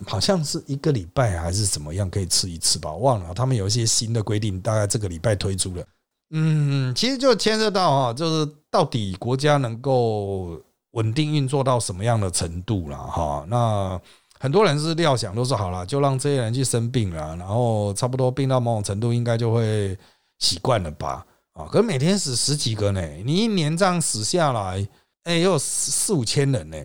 [0.08, 2.92] 好像是一个礼拜还是怎么样可以吃一次吧？
[2.92, 5.86] 忘了，他们有一些新的规定，大概这个礼拜推出了。
[6.32, 10.60] 嗯，其实就牵涉到哈，就是到底国家能够
[10.92, 13.46] 稳定运作到什么样的程度了哈？
[13.48, 14.00] 那
[14.40, 19.98] 很多人是料想都是好了，就让这些人去生病了，然后差不多病到某种程度，应该就会
[20.40, 21.26] 习惯了吧？
[21.54, 24.88] 啊，可是每天死十几个呢，你一年这样死下来，
[25.24, 26.78] 哎，也有四四五千人呢，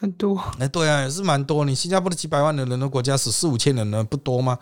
[0.00, 0.36] 很多。
[0.58, 1.64] 哎，对啊，也是蛮多。
[1.64, 4.58] 你新加坡的几百万的人的国家死四五千人呢，不多吗？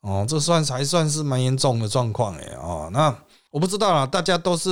[0.00, 3.14] 哦，这算还算是蛮严重的状况哎哦，那
[3.52, 4.70] 我不知道啦，大家都是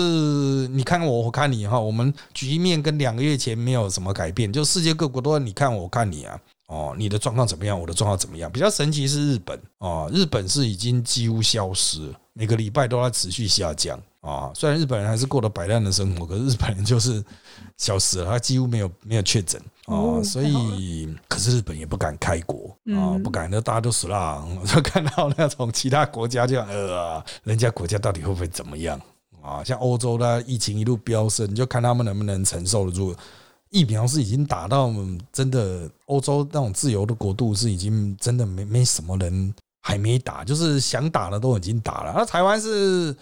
[0.68, 8.50] 你看我，我看你哈，我们局面跟两个月前没有什么改变，就世界各国都你看我看你啊，哦，你的状况怎么样，我的状况怎么样？
[8.50, 12.00] 比较神奇是日本哦，日本是已经几乎消失，
[12.32, 14.00] 每个礼拜都在持续下降。
[14.22, 17.22] 啊，虽然日本人还是过得摆烂的生活，可是日本人就是
[17.76, 29.00] 消失了，他几乎没有没有确诊啊，所以可是日本也不敢开国啊，不敢，那大家都死了，就看到那种其他国家就呃，人家国家到底会不会怎么样
[29.42, 29.64] 啊？
[29.64, 33.14] 像欧洲的疫情一路飙升，你就看他们能不能承受得住。
[33.70, 34.92] 疫苗是已经打到
[35.32, 43.16] 真的欧洲那种自由的国度，是已经真的没没什么人还没打，就是想打的都已经打了，那台湾是。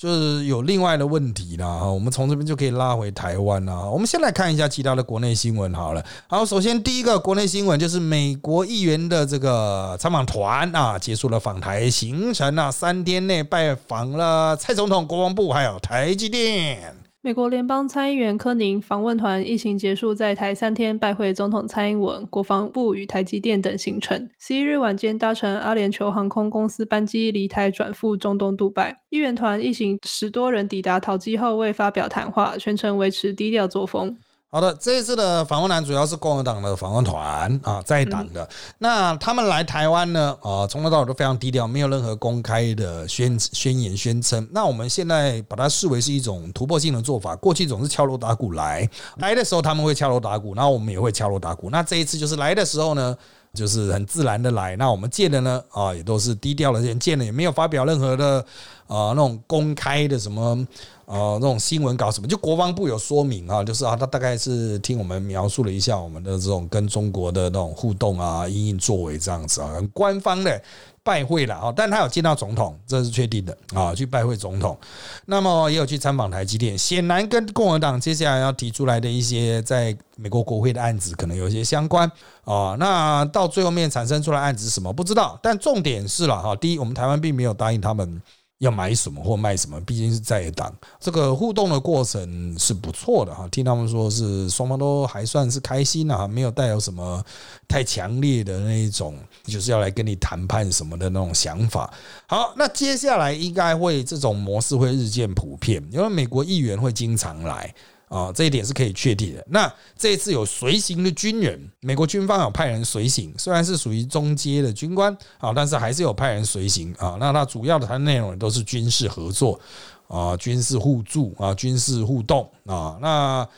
[0.00, 3.80] 就是有另外的问题啦，我们从这边就可以拉回台湾啦。
[3.80, 6.02] 我们先来看一下其他的国内新闻好了。
[6.26, 16.96] 好，首先第一个国内新闻就是美国议员的这个参访团啊，结束了访台行程啊，三天内拜访了蔡总统、国防部还有台积电。
[17.22, 24.26] 美国联邦参议员柯宁访问团疫情结束在台三天，拜会总统蔡英文、国防部与台积电等行程。
[24.38, 29.02] 十一日晚间搭乘阿联酋航空公司班机离台转赴中东杜拜。
[29.10, 34.16] 议员团一行十多人抵达桃机后未发表谈话，全程维持低调作风。
[34.52, 38.48] 好的，这一次的访问团主要是共和党的访问团啊，在党的。
[38.78, 44.44] 那他们来台湾呢，啊，从头到尾都非常低调，没有任何公开的宣宣言宣称。
[44.50, 47.36] 那我们现在把它视为是一种突破性的做法。
[47.36, 51.70] 过去总是敲锣打鼓来，来的时候他们会敲锣打鼓，然后我们也会敲锣打鼓。
[51.70, 53.16] 那这一次就是来的时候呢，
[53.54, 54.74] 就是很自然的来。
[54.74, 58.44] 那我们见的呢，啊，也都是低调的人见了，也没有发表任何的
[58.90, 60.66] 啊那种公开的什么。
[61.06, 70.62] 呃，那种新闻稿什么，就国防部有说明啊，就是啊，他大概是听我们描述了一下我们的这种跟中国的那种互动啊，隐隐作为这样子啊，很官方的
[71.02, 74.78] 拜会了啊，但他有见到总统，这是确定的啊，去拜会总统，
[75.26, 82.08] 那么也有去参访台积电，显然跟共和党接下来要提出来的一些在美国国会的案子可能有一些相关
[82.44, 88.22] 啊，那到最后面产生出来案子是什么不知道，但重点是了哈，第一，我们台湾并没有答应他们。
[88.60, 90.70] 要买什么或卖什么，毕竟是在党，
[91.00, 93.48] 这个互动的过程是不错的哈。
[93.48, 97.24] 听他们说是双方都还算是开心啊，没有带有什么
[97.66, 101.90] 太强烈的那一种，就是要来跟你谈判什么的那种想法。
[102.26, 107.74] 好，那接下来应该会这种模式会日渐普遍，因为美国议员会经常来。
[108.10, 109.46] 啊，这一点是可以确定的。
[109.48, 117.16] 那这一次有随行的军人，美国军方有派人随行，虽然是属于中阶的军官啊，但是还是有派人随行啊。
[117.20, 119.60] 那它主要的它内容都是军事合作
[120.08, 122.98] 啊，军事互助啊，军事互动啊。
[123.00, 123.48] 那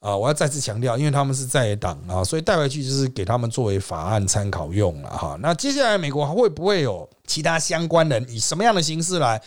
[0.00, 5.38] 啊，我要再次强调，因为他们是在党啊，所以带回去就是给他们作为法案参考用了哈。
[5.40, 9.40] 那接下来美国还会不会有其他相关人以什么样的形式来？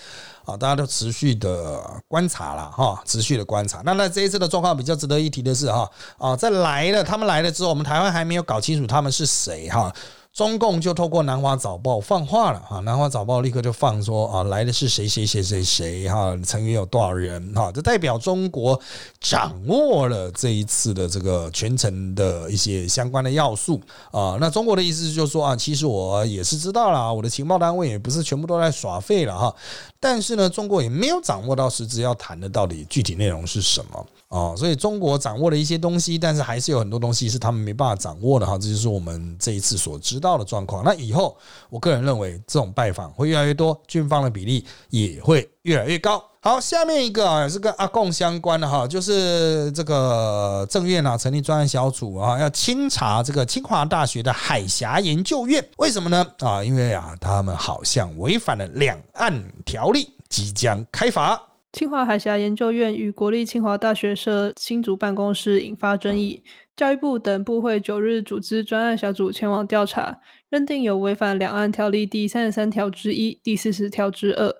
[0.43, 3.81] 啊，大家都持续的观察了哈，持续的观察。
[3.85, 9.93] 那那这一次的状况比较值得一提的是哈，啊，在来了，他们来了之后，我们台湾还没有搞清楚他们是谁哈。
[10.35, 18.77] 中共就透过南华早报放话了哈，南华早报立刻就放说啊，来的是谁谁谁谁谁哈，成员有多少人哈，这代表中国
[19.21, 23.79] 掌握了这一次的这个全程的一些相关的要素
[24.11, 24.35] 啊。
[24.37, 29.55] 那中国的意思就是说啊，其实我也是知道了，我的情报单位也不是全部都在耍废了哈，
[30.01, 34.05] 但是呢，中国也没有掌握到实质要谈的到底具体内容是什么。
[34.27, 38.57] 哦，所以中国掌握了一些东西，但是还是有很多东西是他们没办法掌握的哈。
[38.57, 40.83] 这就是我们这一次所知道的状况。
[40.83, 41.37] 那以后，
[41.69, 46.21] 我个人认为这种拜访会越来越多，军方的比例也会越来越高。
[46.41, 55.63] 好，下面一个啊，也是跟阿贡相关的哈，就是这个政院啊成立专案小组啊，要清查这个清华大学的海峡研究院。
[55.77, 56.25] 为什么呢？
[56.39, 61.41] 啊，因为啊，他们好像违反了两岸条例，即将开罚。
[61.75, 66.41] 清华海峡研究院与国立清华大学设新竹办公室引发争议，
[66.73, 70.17] 教育部等部会九日组织专案小组前往调查，
[70.49, 74.55] 认定有违反两岸条例第三十三条之一、第四十条之二，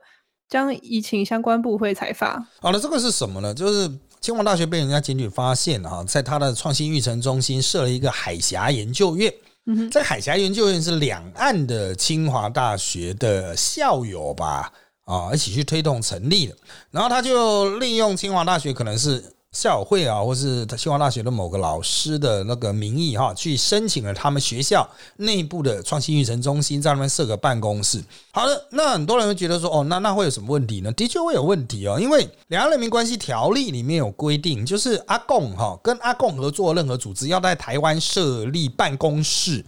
[0.49, 2.45] 将移请相关部会裁罚。
[2.59, 3.53] 好了，这个是什么呢？
[3.53, 9.33] 就是清华大学被人家检举发现哈，在他的创新育成中心设了一个海峡研究院。
[9.67, 14.71] 嗯这海峡研究院是两岸的清华大学的校友吧？
[15.05, 16.55] 啊，一起去推动成立的，
[16.91, 28.03] 然后他就利用清华大学可能是校友会啊，或是清华大学的某个老师的那个名义哈，去申请了他们学校内部的创新育成中心，在那边设个办公室。
[28.33, 30.91] 好的，那很多人会觉得说，哦，那那会有什么问题呢？
[30.91, 39.63] 的确会有问题哦，因为《两岸人民关系条例》里面有规定，就是阿共哈跟阿共合作任何组织要在台湾设立办公室、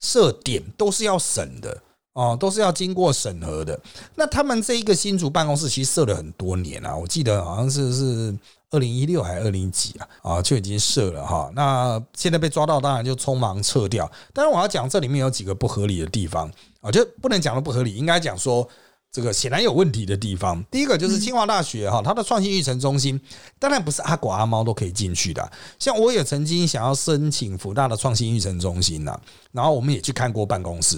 [0.00, 1.82] 设点，都是要审的。
[2.14, 3.78] 哦，都是要经过审核的。
[4.14, 8.38] 那他们这一个新竹办公室其实设了很多年啊，我记得好像是是
[8.70, 11.50] 二零一六还是二零几啊啊就已经设了哈。
[11.54, 14.10] 那现在被抓到，当然就匆忙撤掉。
[14.32, 16.50] 但是我要讲这里面有几个不合理的地方
[16.80, 18.68] 啊，就不能讲的不合理，应该讲说。
[19.12, 23.20] 这个显然有问题的地方，第一个就是清华大学哈，它的创新育成中心
[23.58, 25.52] 当然不是阿狗阿猫都可以进去的。
[25.78, 29.14] 像我也曾经想要申请福大的创新育成中心呐，
[29.52, 30.96] 然后我们也去看过办公室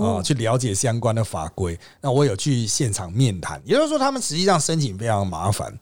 [0.00, 1.76] 啊，去了解相关的法规。
[2.00, 5.76] 那我有去现场面谈，也就是说，他们实际上申请非常麻烦，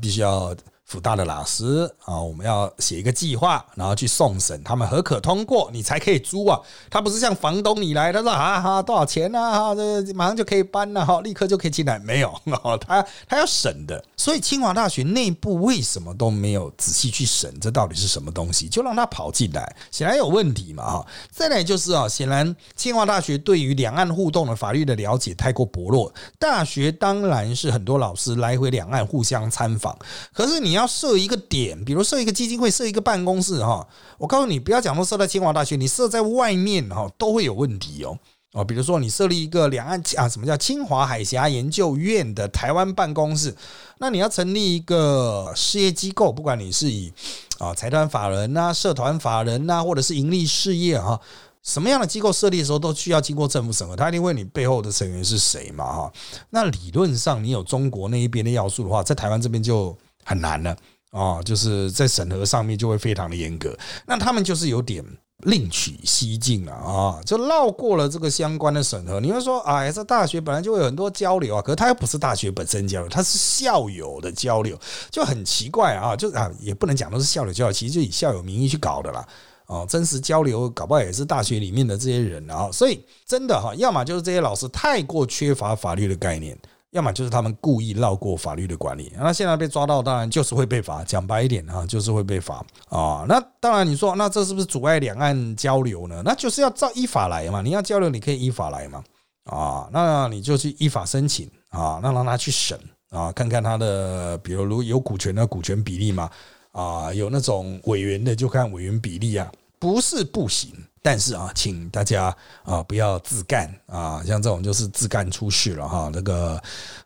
[0.00, 0.56] 必须要。
[0.86, 6.60] 辅大的老师啊，我们要写一个计划，然后去送审，他们何可通过，你才可以租啊。
[6.88, 9.38] 他不是像房东你来，他说啊哈多少钱呢？
[9.38, 11.98] 哈，这马上就可以搬了哈，立刻就可以进来。
[11.98, 12.32] 没有，
[12.80, 14.00] 他他要审的。
[14.16, 17.52] 所以清华大学内部为什么都没有仔细去审？
[17.58, 18.68] 这到底是什么东西？
[18.68, 21.06] 就让他跑进来，显然有问题嘛哈。
[21.32, 26.14] 再来就是啊，显然清华大学对于两岸互动的法律的了解太过薄弱。
[26.38, 29.98] 大学当然是很多老师来回两岸互相参访，
[30.32, 30.75] 可是你。
[30.76, 33.88] 你要设一个点，比如设一个基金会，设一个办公室哈。
[34.18, 38.18] 我告诉你，不要讲说设在清华大学，你设在外面哈都会有问题哦。
[38.52, 43.56] 哦，比如说你设立一个两岸啊，什么叫清华海峡研究院的台湾办公室？
[43.96, 47.10] 那你要成立一个事业机构，不管你是以
[47.56, 51.18] 啊财团法人呐、社团法人呐，或者是盈利事业哈，
[51.62, 56.12] 什么样的机构设立的时候都需要经过政府审核，他一定问你背后的成员是谁嘛哈。
[56.50, 59.96] 那理论上你有中国那一边的要素的话，在台湾这边就。
[60.26, 60.76] 很难的
[61.12, 63.74] 哦，就是在审核上面就会非常的严格。
[64.06, 65.02] 那他们就是有点
[65.44, 69.20] 另取蹊径了啊，就绕过了这个相关的审核。
[69.20, 74.78] 你会说，哎，这大学本来就会有很多交流啊，可是他又不是大学本身交流，他是校友的交流，
[75.10, 76.16] 就很奇怪啊。
[76.16, 79.26] 就啊，也不能讲都是校友交流，其实就以校友名义去搞的啦。
[79.66, 82.70] 哦，真实交流搞不好也是大学里面的这些人啊。
[82.72, 86.58] 所以真的哈，要么就是这些老师太过缺乏法律的概念。
[86.96, 91.04] 要么就是他们故意绕过法律的管理，那现在被抓到，当然就是会被罚。
[91.04, 93.26] 讲白一点哈，就是会被罚啊。
[93.28, 96.22] 那当然，你说那这是不是阻碍两岸交流呢？
[96.24, 97.60] 那就是要照依法来嘛。
[97.60, 99.04] 你要交流，你可以依法来嘛。
[99.44, 102.80] 啊，那你就去依法申请啊，那让他去审
[103.10, 106.30] 啊，看看他的，比如如有股权的股权比例嘛，
[106.72, 110.72] 啊，有那种委员的就看委员比例啊，不是不行。
[111.06, 116.10] 但是啊，请大家啊不要自干啊，像这种就是自干出事了哈。
[116.12, 116.60] 那个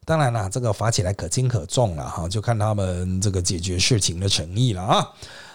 [0.06, 5.06] 当然了，这个罚起来可轻可重了哈，就看他们这个解决事情的诚意了啊。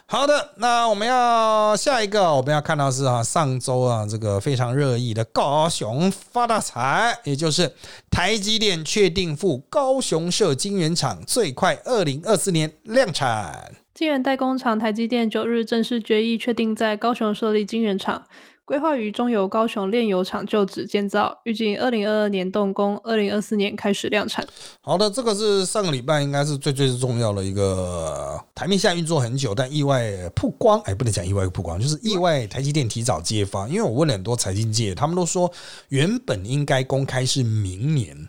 [0.06, 7.74] 好的，那我们要下一个，我们要看到是啊，上周啊这个非常热议的高雄发大财，也就是
[8.12, 13.74] 台积电确定赴高雄设晶圆厂，最快二零二四年量产。
[13.96, 18.26] 晶圆代工厂台积电九日正式决议，确定在高雄设立晶圆厂，
[18.66, 24.46] 规划于中油高雄炼油厂就址建造，预计二零二二年动工，二零二四年开始量产。
[24.82, 35.50] 好的，这个是上个礼拜应该是最最重要的一个台面下运作很久，但意外曝光，哎，不能讲意外曝光，就是意外台积电提早揭发，因为我问了很多财经界，他们都说
[35.88, 38.28] 原本应该公开是明年。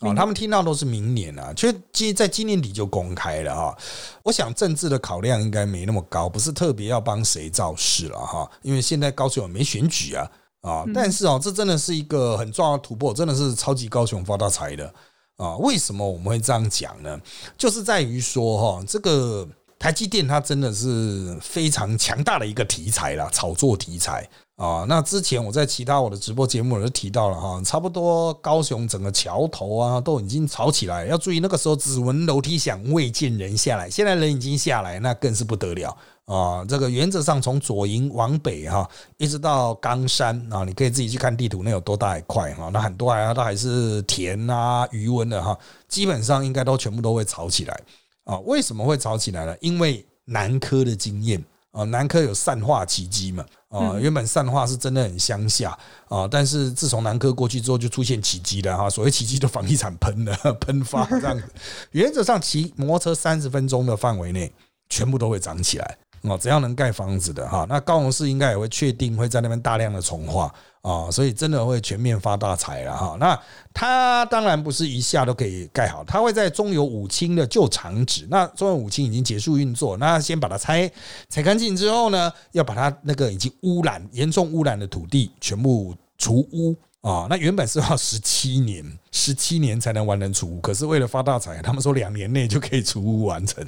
[0.00, 3.76] 啊，他们听到都是明年啊，其实今在今年底就公开了哈。
[4.22, 8.48] 我想政治的考量应该没那么高，不是特别要帮谁造势了哈。
[8.62, 10.30] 因为现在高雄没选举啊
[10.60, 14.92] 啊，但是哦，这真的是一个很重要的突破，真的是超级高雄发大财的
[15.36, 15.56] 啊。
[15.56, 17.20] 为什么我们会这样讲呢？
[17.56, 19.48] 就是在于说哈，这个
[19.80, 24.28] 台积电它真的是非常强大的一个题材啦，炒作题材。
[24.58, 36.64] 啊，那之前我在其他我的直播节目都提到了哈，差不多高雄整个桥头啊都已经吵起来，要注意那个时候只闻楼梯响未见人下来，现在人已经下来，那更是不得了啊！
[36.64, 38.84] 这个原则上从左营往北哈，
[39.16, 45.56] 一直到冈山啊，你可以自己去看地图，那有多大一块哈，那很多啊都还是田啊余温的哈，
[45.86, 47.80] 基本上应该都全部都会吵起来
[48.24, 48.36] 啊！
[48.40, 49.54] 为什么会吵起来呢？
[49.60, 51.40] 因为南科的经验。
[51.72, 53.44] 啊，南科有善化奇迹嘛？
[53.68, 58.88] 啊，原本善化是真的很乡下啊，但是自从南科过去之后，就出现奇迹了哈。
[58.88, 61.44] 所谓奇迹，就房地产喷了， 喷发这样子。
[61.90, 64.50] 原则上，骑摩托车三十分钟的范围内，
[64.88, 70.52] 全部都会涨起来哦，只要能盖房子的哈，那高雄市应该也会确定会在那边大量的重化
[70.82, 73.16] 啊，所以真的会全面发大财了哈。
[73.18, 73.38] 那
[73.74, 80.90] 它当然不是一下都可以盖好，它会在中油五清的旧厂址，那中油五清已经结束运作，那先把它拆
[81.28, 86.76] 拆干净之后呢，要把它那个已经污染严重污染的土地全部除污。
[87.00, 93.64] 啊，那原本是要十七年，十七年才能完成除污，可是为了发大财，他们说两年内就可以除污完成。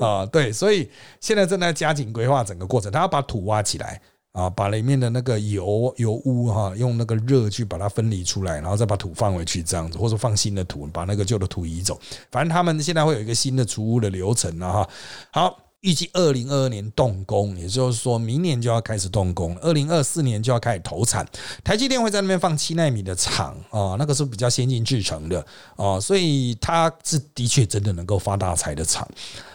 [0.00, 0.88] 啊，对，所以
[1.20, 4.00] 现在正在加紧规划整个过程，他要把土挖起来
[4.32, 11.98] 啊，把里面的那个油油污哈，用那个热去把它分离出来，然后再把土放回去，这样子，或者放新的土，把那个旧的土移走。
[12.30, 14.88] 反正他们现在会有一个新的除污的流程了哈。
[15.30, 15.71] 好。
[15.82, 21.26] 预计二零二二年动工，也就是说明年就要开始动工，二零二四年就要开始投产。
[21.64, 25.44] 台积电会在那边放七纳米的厂啊，那个是比较先进制成的
[25.76, 29.04] 啊，所以它是的确真的能够发大财的厂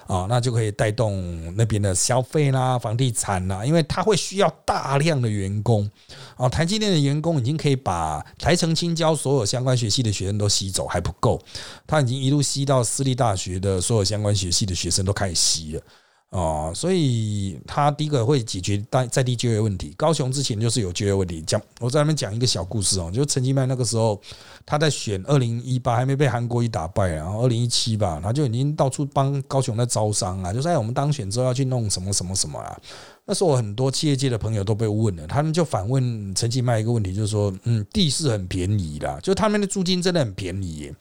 [0.06, 5.90] 啊，那就可以带动那边的消费啦、房地产啦，因为它会需要大量的员工
[6.36, 6.50] 啊。
[6.50, 11.42] 台积电的员工已经可以把台城青交所有相关学系的学生都吸走，还不够，
[11.88, 15.82] 他已经一路吸到私立大学的所有相关学系的学生都开始吸了。
[16.30, 19.94] 哦，所以他第一个会解决在在地就业问题。
[19.96, 24.20] 高雄之前就是有就业问题，讲我在那边讲一个小故事哦，就陈其迈那个时候
[24.66, 32.78] 他在选二零一八还没被韩国瑜打败，然后二零一七吧，他就已经到处帮高雄在招商啊，就在我们当选之后要去弄什么什么什么啊。
[33.26, 40.92] 那时候很多企业界的朋友都被问了，他们就反问陈其迈一个问题，就是说，嗯，地势很便宜啦，就他们的租金真的很便宜。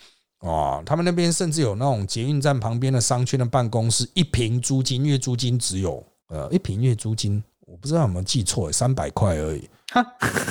[0.41, 9.69] 哦，他们那边甚至有那种捷运站旁边的商圈的办公室，一平租金月租金只有呃一平月租金，我不知道有没有记错，三百块而已。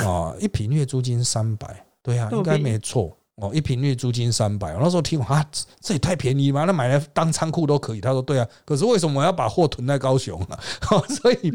[0.04, 3.16] 哦，一平月租金三百，对啊，应该没错。
[3.36, 5.46] 哦，一平月租金三百，我那时候听啊，
[5.82, 8.00] 这也太便宜嘛，那买来当仓库都可以。
[8.00, 10.58] 他说对啊，可是为什么我要把货囤在高雄啊？
[11.22, 11.54] 所以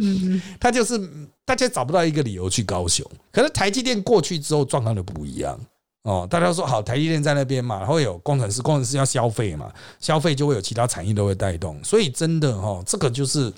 [0.61, 1.01] 他就是
[1.45, 3.05] 大家找不到一个理由去高雄。
[3.33, 5.59] 可是台积电过去之后状况就不一样。
[6.03, 9.71] 哦，大家说好，台积电在那边嘛，会有工程师，工程师要消费嘛，
[10.01, 13.53] 消费就会有其他产业都会带动，所以真的哈，这个就是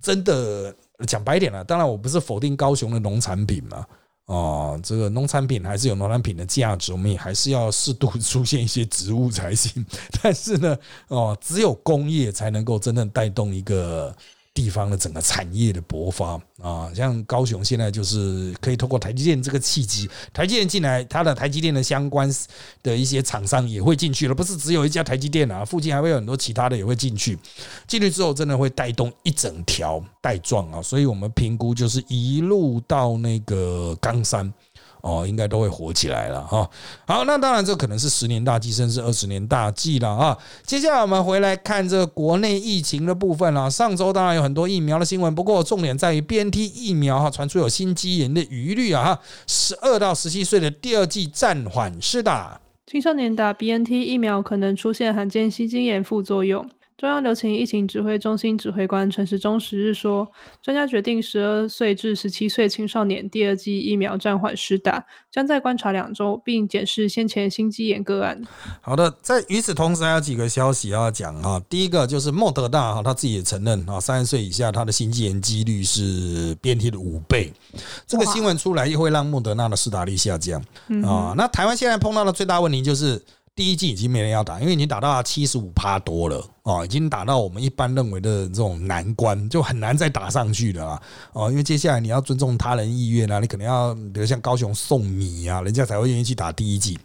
[0.00, 0.74] 真的
[1.06, 1.62] 讲白点了。
[1.62, 3.84] 当然，我不是否定高雄的农产品嘛，
[4.26, 9.84] 哦，这个农产品还是有农产品的价值，我们也还是要适度出现一些植物才行。
[10.22, 10.74] 但是呢，
[11.08, 14.16] 哦，只有工业才能够真正带动一个。
[14.58, 22.28] 地方的整个产业的勃发啊，像高雄现在就是可以通过台积电这个契机，台积电进来，它的台积电的相关
[22.82, 27.38] 的一些厂商也会进去了，不是只有一家台积电啊，附近还会有很多其他的也会进去，
[27.86, 34.52] 进去之后真的会带动一整条带状啊，所以我们评估就是一路到那个冈山。
[35.08, 36.68] 哦，应该都会火起来了哈。
[37.06, 40.36] 好，那当然这可能是十年大计，甚至二十年大计了啊。
[40.64, 43.70] 接下来我们回来看这个国内疫情的部分了。
[43.70, 49.20] 上周当然有很多疫苗的新闻，不过重点在于 BNT 疫苗哈，传出有心肌炎的疑虑啊哈。
[49.46, 56.68] 十二到十七岁的第二剂暂缓施打，青少年打 BNT 疫苗可能出现罕见心肌炎副作用。
[56.98, 60.28] 中央流行疫情指挥中心指挥官陈时中十日说，
[60.60, 68.42] 专家决定十二岁至十七岁青少年第二剂疫苗暂缓施打，将在观察两周，并检视先前心肌炎个案。
[68.80, 71.62] 好的，在与此同时还有几个消息要讲哈。
[71.68, 77.52] 第一个就是莫德纳哈，他自己也承认啊，三十岁以下他的心肌炎几率是 BNT 的五倍。
[78.08, 80.60] 这个新闻出来又会让莫德纳的施打率下降
[81.04, 81.32] 啊。
[81.36, 83.22] 那台湾现在碰到的最大问题就是。
[83.58, 91.02] 第一季已经没人要打，因为已经打到七十五趴多了哦，已经打到我们一般认为的这种难关，就很难再打上去的啦！
[91.32, 96.96] 哦，因为接下来你要尊重他人意愿啊，你可能要比如像高雄送米啊，人家才会愿意去打第一季。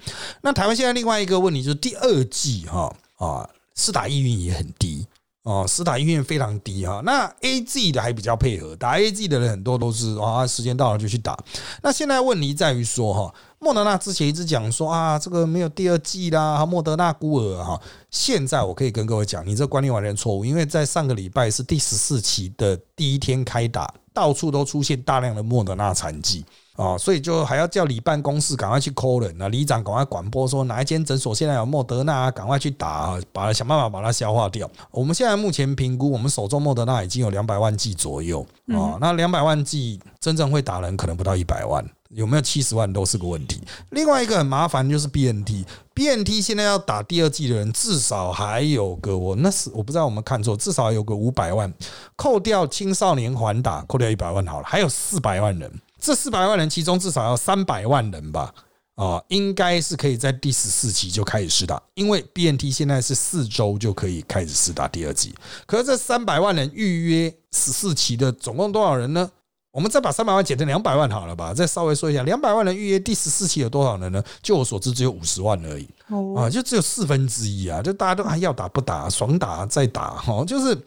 [0.44, 5.08] 那台湾现在另外一个问题就是第二季哈啊，试打意愿也很低
[5.44, 7.02] 哦，斯坦意愿非常低哈。
[7.06, 11.38] 那 A G 的还比较配合，打 A G 的人很多都是啊，时间到了就去打。
[11.82, 13.34] 那现在问题在于说哈。
[13.60, 17.80] 莫德纳之前一直讲说啊，这个没有第二季啦，莫德纳孤儿哈。
[18.12, 26.44] 现在我可以跟各位讲，你这观念完全错误，因为在上个礼拜是第十四期的第一天开打，到处都出现大量的莫德纳残疾
[26.76, 34.70] 啊，所以就还要叫里办公室赶快去 call 人啊，里长赶快广播说哪一间诊所现在有莫德纳，赶快去打啊，把想办法把它消化掉。
[34.92, 41.86] 我们现在目前评估，我们手中莫德纳已经有两百万剂左右啊，那两百万剂真正会打人可能不到一百万。
[42.10, 43.60] 有没有七十万都是个问题。
[43.90, 51.74] 另外一个很麻烦就是 BNT，BNT 现在要打第二季的人至少还有个我那是我不知道我们看错，至少有个五百万，
[52.16, 55.72] 扣掉青少年还打，扣掉一百万好了，还有四百万人。
[56.04, 58.54] 这四百万人其中至少要三百万人吧？
[58.96, 65.34] 啊，应该是可以在第十四期就开始试打，因为 BNT 现在是四周就可以开始试打第二剂。
[65.66, 69.32] 可是这三百万人预约十四期的总共多少人呢？
[69.72, 71.54] 我们再把三百万减成两百万好了吧？
[71.54, 74.22] 再稍微说一下，两百万人预约第十四期有多少人呢？
[74.42, 75.88] 就我所知，只有五十万而已
[76.36, 77.82] 啊，就只有四分之一啊！
[77.82, 80.78] 就大家都还要打不打，爽打再打哈，就是。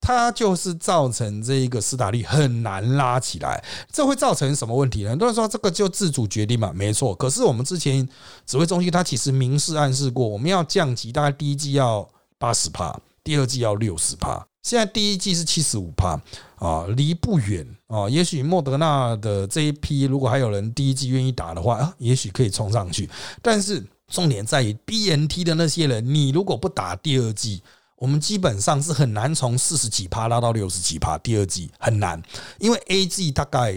[0.00, 5.10] 它就是造成这一个斯达利很难拉起来，这会造成什么问题呢？
[5.10, 7.12] 很多人说这个就自主决定嘛，没错。
[7.12, 8.08] 可是我们之前
[8.46, 14.46] 指挥中心它其实明示暗示过，我们要降级，大概第一季要八十帕，第二季要六十帕。
[14.62, 16.20] 现在第一季是七十五帕
[16.56, 18.08] 啊，离不远啊。
[18.08, 23.10] 也许莫德纳的这一批，如果还有人第一季愿意打的话啊，也许可以冲上去。
[23.42, 27.60] 但是重点在于 BNT 的那些人，你如果不打第二季。
[27.96, 32.22] 我们基本上是很难从四十几趴拉到六十几趴，第二季很难，
[32.58, 33.74] 因为 A G 大概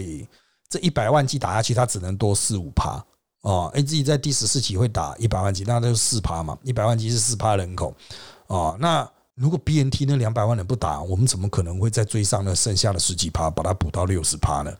[0.68, 3.02] 这一百万剂打下去，它只能多四五趴
[3.42, 3.70] 哦。
[3.74, 7.94] A G 在第十四期会打一百万剂，那那就四趴嘛，一百万剂是四趴人口
[8.46, 8.76] 哦。
[8.78, 14.72] 那如果 B N T 那两百万人不打，我们怎么可能会再追上那剩下的十几趴，把它补到六十趴呢？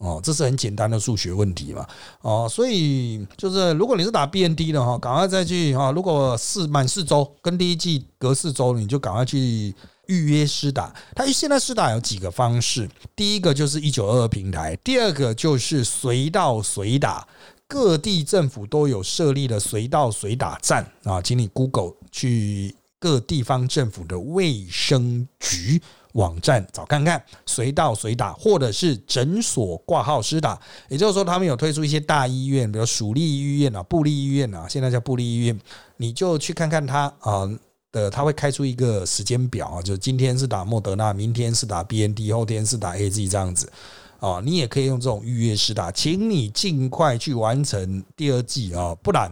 [0.00, 1.86] 哦，这是很简单的数学问题嘛？
[2.22, 5.92] 哦，所以就是如果你是打 BND 的哈，赶快再去哈。
[5.92, 9.74] 如果四满四周跟第一季隔四周，你就赶快去
[10.06, 10.90] 预约施打。
[11.14, 17.28] 它现在施打有几个方式，第一个就是一九二二平台，第二个就是随到随打，
[17.68, 25.82] 各地政府都有设立的随到随打站啊，请你 Google 去各地方政府的卫生局。
[26.12, 30.60] 网站找看看，随到随打，或者是诊所挂号施打。
[30.88, 35.60] 也就是说，他们有推出一些大医院，比如蜀立医院啊、布利医院啊，现在叫布利医院，
[35.96, 37.48] 你就去看看他啊
[37.92, 43.70] 的，他会开出一个时间表啊，就今天是打莫德纳，明天是打 B N D，后天是打 A Z 这样子
[44.18, 44.40] 啊。
[44.44, 49.30] 你也可以用这种预约式打，请你尽快去完成第二季啊，不然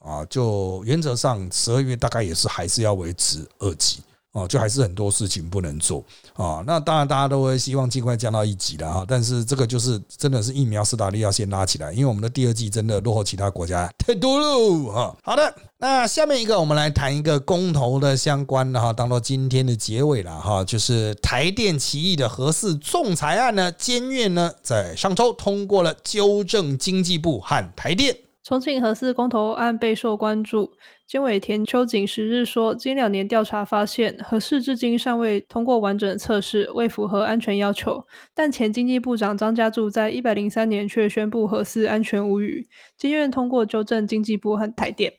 [0.00, 4.00] 啊，就原则上十二月大概也是还是要维持二级。
[4.38, 6.62] 哦，就还是很多事情不能做啊。
[6.66, 9.04] 那当然，大家都会希望尽快降到一级的哈。
[9.06, 15.16] 但是这个就是真的是疫苗斯达利要先拉起来，因为我们的第二季真的落后其他国家太多了哈。
[15.22, 20.64] 好的，那下面一个我们来谈一个公投的相关的哈，当做今天的结尾了哈。
[20.64, 28.16] 就是台电奇异的核四仲裁案呢，监院呢在上周通过了纠正经济部和台电
[28.48, 30.70] 重庆核四公投案备受关注。
[31.06, 38.02] 监委田秋瑾十日说，近两年调查发现，核试至今尚未通过完整测试，未符合安全要求。
[38.34, 42.66] 但前经济部长张家柱在一百零三年却宣布核四安全无虞。
[42.96, 45.12] 监院通过纠正经济部和台电。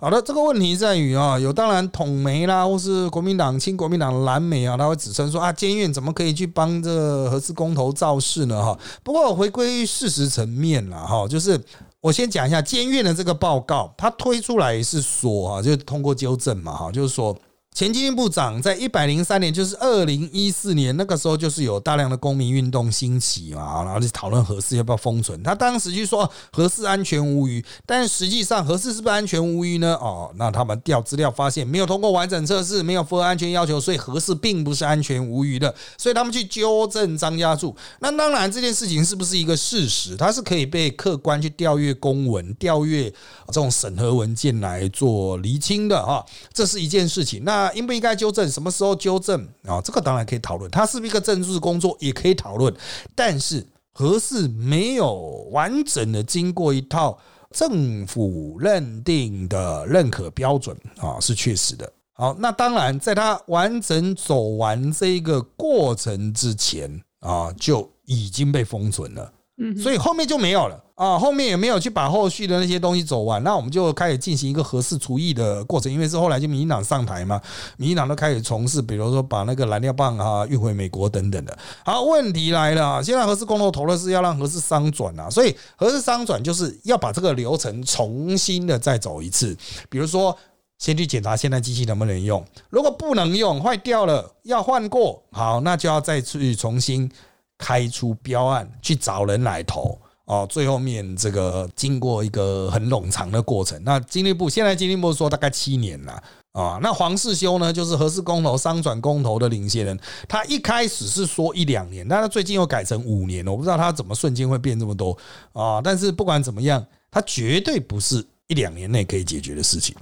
[0.00, 8.60] 好的，这个问题在于啊，有当然统媒啦，或是国民党亲国民党蓝媒啊，他会指称说啊，监院怎么可以去帮这核四公投造势呢？
[8.60, 11.60] 哈，不过回归事实层面了哈，就是。
[12.04, 17.34] 我先讲一下监院的这个报告，他推出来是说啊，就通过纠正嘛，哈，就是说。
[17.74, 25.42] 前经济部长在一百零三年，就是二零一四年那个时候，就是有大量的公民运动兴起嘛，然后就讨论核四要不要封存。
[25.42, 29.96] 他当时就说核四安全无虞，但实际上核四是不是安全无虞呢？
[30.00, 35.74] 哦，那他们调资料发现没有通过完整测试，没有符合安全要求，所以核四并不是安全无虞的。
[35.98, 37.74] 所以他们去纠正张家柱。
[37.98, 40.16] 那当然这件事情是不是一个事实？
[40.16, 43.10] 它是可以被客观去调阅公文、调阅
[43.48, 47.42] 这种审核文件来做厘清的啊，这是一件事情。
[47.42, 48.48] 那应不应该纠正？
[48.50, 49.80] 什么时候纠正啊？
[49.80, 52.74] 这个当然可以讨论，它是不是一个政治工作也可以讨论。
[53.14, 57.18] 但是何事没有完整的经过一套
[57.50, 61.90] 政府认定的认可标准啊，是确实的。
[62.12, 69.32] 好，那当然在它完整走完这个过程之前啊，就已经被封存了。
[69.56, 77.40] 嗯，所以后面就没有了啊，后面也没有去把后续的那些东西走完，那我们就开始进行一个合适除役的过程，因为是后来就民进党上台嘛，
[77.76, 81.58] 民进党都开始从事，比如说把那个燃料棒啊运回美国等等的。
[81.84, 89.56] 好，问题来了，现在合适公投投的是要让合适商转啊，所以合适商转就是要把这个流程重新的再走一次，
[89.88, 90.36] 比如说
[90.78, 97.10] 先去检查现在机器能不能用，如果不能用坏掉了要换过，好，那就要再去重新。
[97.56, 99.96] 开出标案去找人来投
[100.26, 103.78] 哦，最后面这个经过一个很冗长的过程。
[103.84, 106.12] 那经历部现在经历部说大概七年了
[106.52, 106.78] 啊。
[106.82, 113.50] 那黄世修呢，就是合适公投、商转公投的领先人，他一开始是说一两年，但他最近又改成五年了。
[113.50, 115.14] 我不知道他怎么瞬间会变这么多
[115.52, 115.80] 啊。
[115.82, 119.94] 但是不管怎么样，他绝对不是一两年内可以解决的事情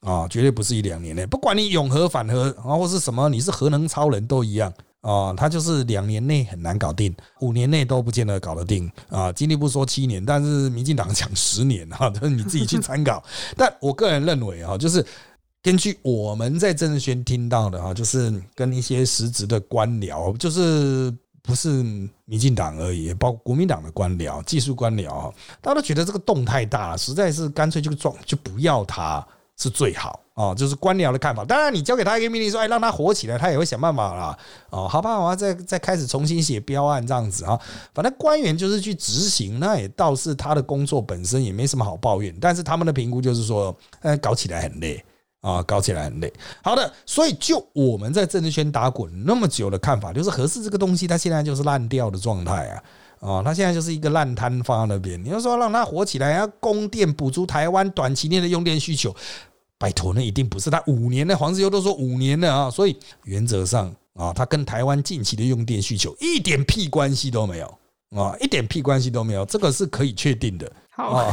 [0.00, 1.24] 啊，绝对不是一两年内。
[1.24, 4.72] 不管你永和反核啊，或是什么，你是核能超人都一样。
[5.00, 9.32] 啊，他就是两年内很难搞定，五年内都不见得搞得定啊。
[9.32, 13.22] 经历不说七年，但是民进党讲十年哈， 就是你自己去参考。
[13.56, 15.04] 但我个人认为啊，就是
[15.62, 21.68] 根据我们在政治圈听到的哈，就是跟一些实职的官僚，就是不是
[22.24, 29.26] 民进党而已，包括国民党的官僚、技术官僚，大家都觉得这个洞太大了，实在是干脆就撞就不要它。
[29.60, 31.44] 是最好哦，就是官僚的看法。
[31.44, 34.38] 当然，你交给他一个命令，说哎，让他火起来，他也会想办法啦。
[34.70, 37.58] 哦，好吧，我要再再开始重新写标案这样子啊。
[37.92, 42.32] 反正官员就是去执行，那也倒是他的工作本身也没什么好抱怨。
[42.40, 45.04] 但是他们的评估就是说，呃，搞起来很累
[45.40, 46.32] 啊，搞起来很累。
[46.62, 52.82] 好的，所以就我们在政治圈打滚那么久的看法，就是合适这个东西，它现在就是烂掉的状态啊。
[53.20, 55.20] 啊，它现在就是一个烂摊发那边。
[55.24, 59.12] 你要说让它火起来，要供电补足台湾短期内的用电需求。
[59.78, 67.78] 拜托，那一定不是他五年的黄石油都说五年了啊，所以原则上啊，它跟台湾近期的用电需求一点屁关系都没有
[68.10, 70.70] 啊，一点屁关系都没有，这个是可以确定的。
[70.90, 71.32] 好，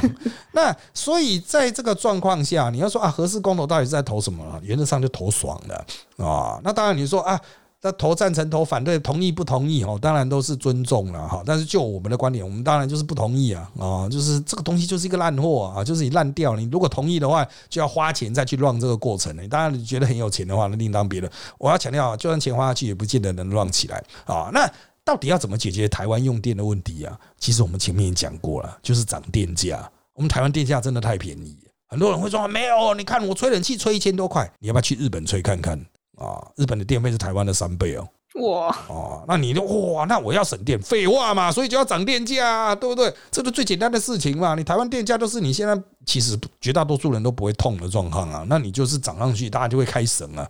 [0.52, 4.62] 那所以在这个状况下，你要说啊，合适公投到底是在投什么？
[4.64, 6.62] 原则上就投爽的啊。
[6.64, 7.42] 那当然你说啊。
[7.86, 11.44] 那投赞成、投反对、同意不同意哦，当然都是尊重了哈。
[11.46, 16.56] 但是就我们的观点，我们当然就是不同意啊啊，就是这个东西就是一个烂货啊，就是你烂掉。
[16.56, 19.32] 你如果同意的话，就要花钱再去让这个过程。
[19.40, 21.32] 你当然你觉得很有钱的话，那另当别论。
[21.60, 24.50] 我要强调，就算钱花下去，也不见得能让起来啊。
[24.52, 24.68] 那
[25.04, 27.16] 到底要怎么解决台湾用电的问题啊？
[27.38, 29.88] 其实我们前面也讲过了，就是涨电价。
[30.16, 31.56] 我们台湾电价真的太便宜，
[31.88, 35.80] 很多人会说没有，你看我吹冷气吹一千多块，你要不要去日本吹看看？
[36.18, 38.08] 啊，日本的电费是台湾的三倍哦。
[38.36, 43.14] 哇哦，那你就哇，那我要省电，废话嘛，所以就要涨电价，对不对？
[43.32, 44.56] 这是最简单的事情嘛。
[44.56, 48.46] 你台湾电价都是你现在其实绝大多数人都不会痛的状况啊。
[48.50, 50.50] 那你就是涨上去，大家就会开省啊。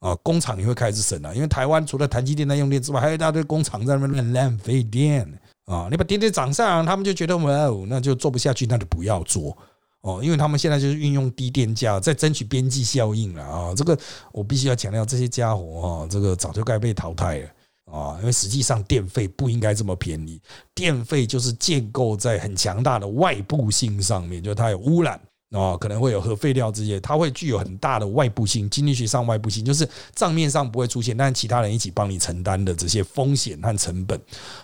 [0.00, 5.22] 啊，工厂也会开始省啊，因为台湾除了台积电在用电之外，还有一大堆工厂在那边浪费电
[5.66, 5.86] 啊。
[5.88, 9.56] 你把电价涨上，他们就觉得哇哦，那就做不下去，那就不要做。
[10.02, 13.74] 哦，因为他们现在就是运用低电价在争取边际效应了啊！
[13.74, 13.98] 这个
[14.32, 17.48] 我必须要强调，这些家伙啊，这个早就该被淘汰了
[17.92, 18.16] 啊！
[18.20, 20.40] 因为实际上电费不应该这么便宜，
[20.74, 25.20] 电费就是建构在很强大的外部性上面，就是它有污染
[25.50, 34.18] 啊，可能会有核废料这些，它会具有很大的外部性，经济学上外部性就是账面上不会出现，但其他人一起帮你承担的这些风险和成本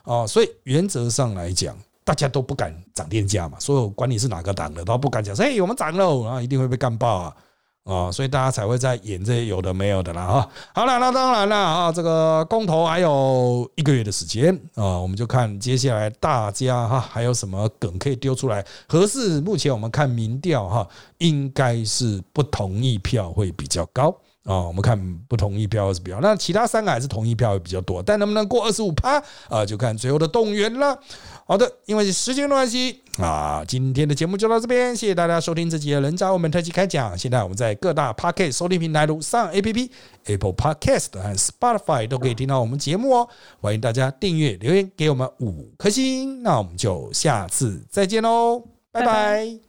[0.04, 1.76] 啊，所以原则上来讲。
[2.06, 7.36] 大家都不敢涨电价嘛，所有管你是哪个党的都不敢讲，哎，我们涨了，然后一定会被干爆啊
[7.82, 10.48] 啊，所以大家才会在演这些有的没有的啦哈。
[10.72, 18.64] 好了，那当然了啊，这个公投还有一个月的时间啊，我们就看接下来大家哈还有什么梗可以丢出来。
[18.86, 20.88] 合适目前我们看民调哈，
[21.18, 24.16] 应该是不同意票会比较高。
[24.44, 24.96] 啊，我们看
[25.26, 29.66] 不同意票是比较，那其他三个还是同意票会比较多，但能不能过二十五趴啊？
[29.66, 30.96] 就看最后的动员了。
[31.48, 37.16] 好的，因为时间关系啊，今天的节目就到这边，谢谢大家收听这集的人渣我们特辑开讲。
[37.16, 39.88] 现在我们在各大 Podcast 收听平台如上 APP、
[40.24, 43.28] Apple Podcast 和 Spotify 都可以听到我们节目哦。
[43.60, 49.65] 欢迎大家订阅、留言给我们五颗星，那我们就下次再见喽，拜拜。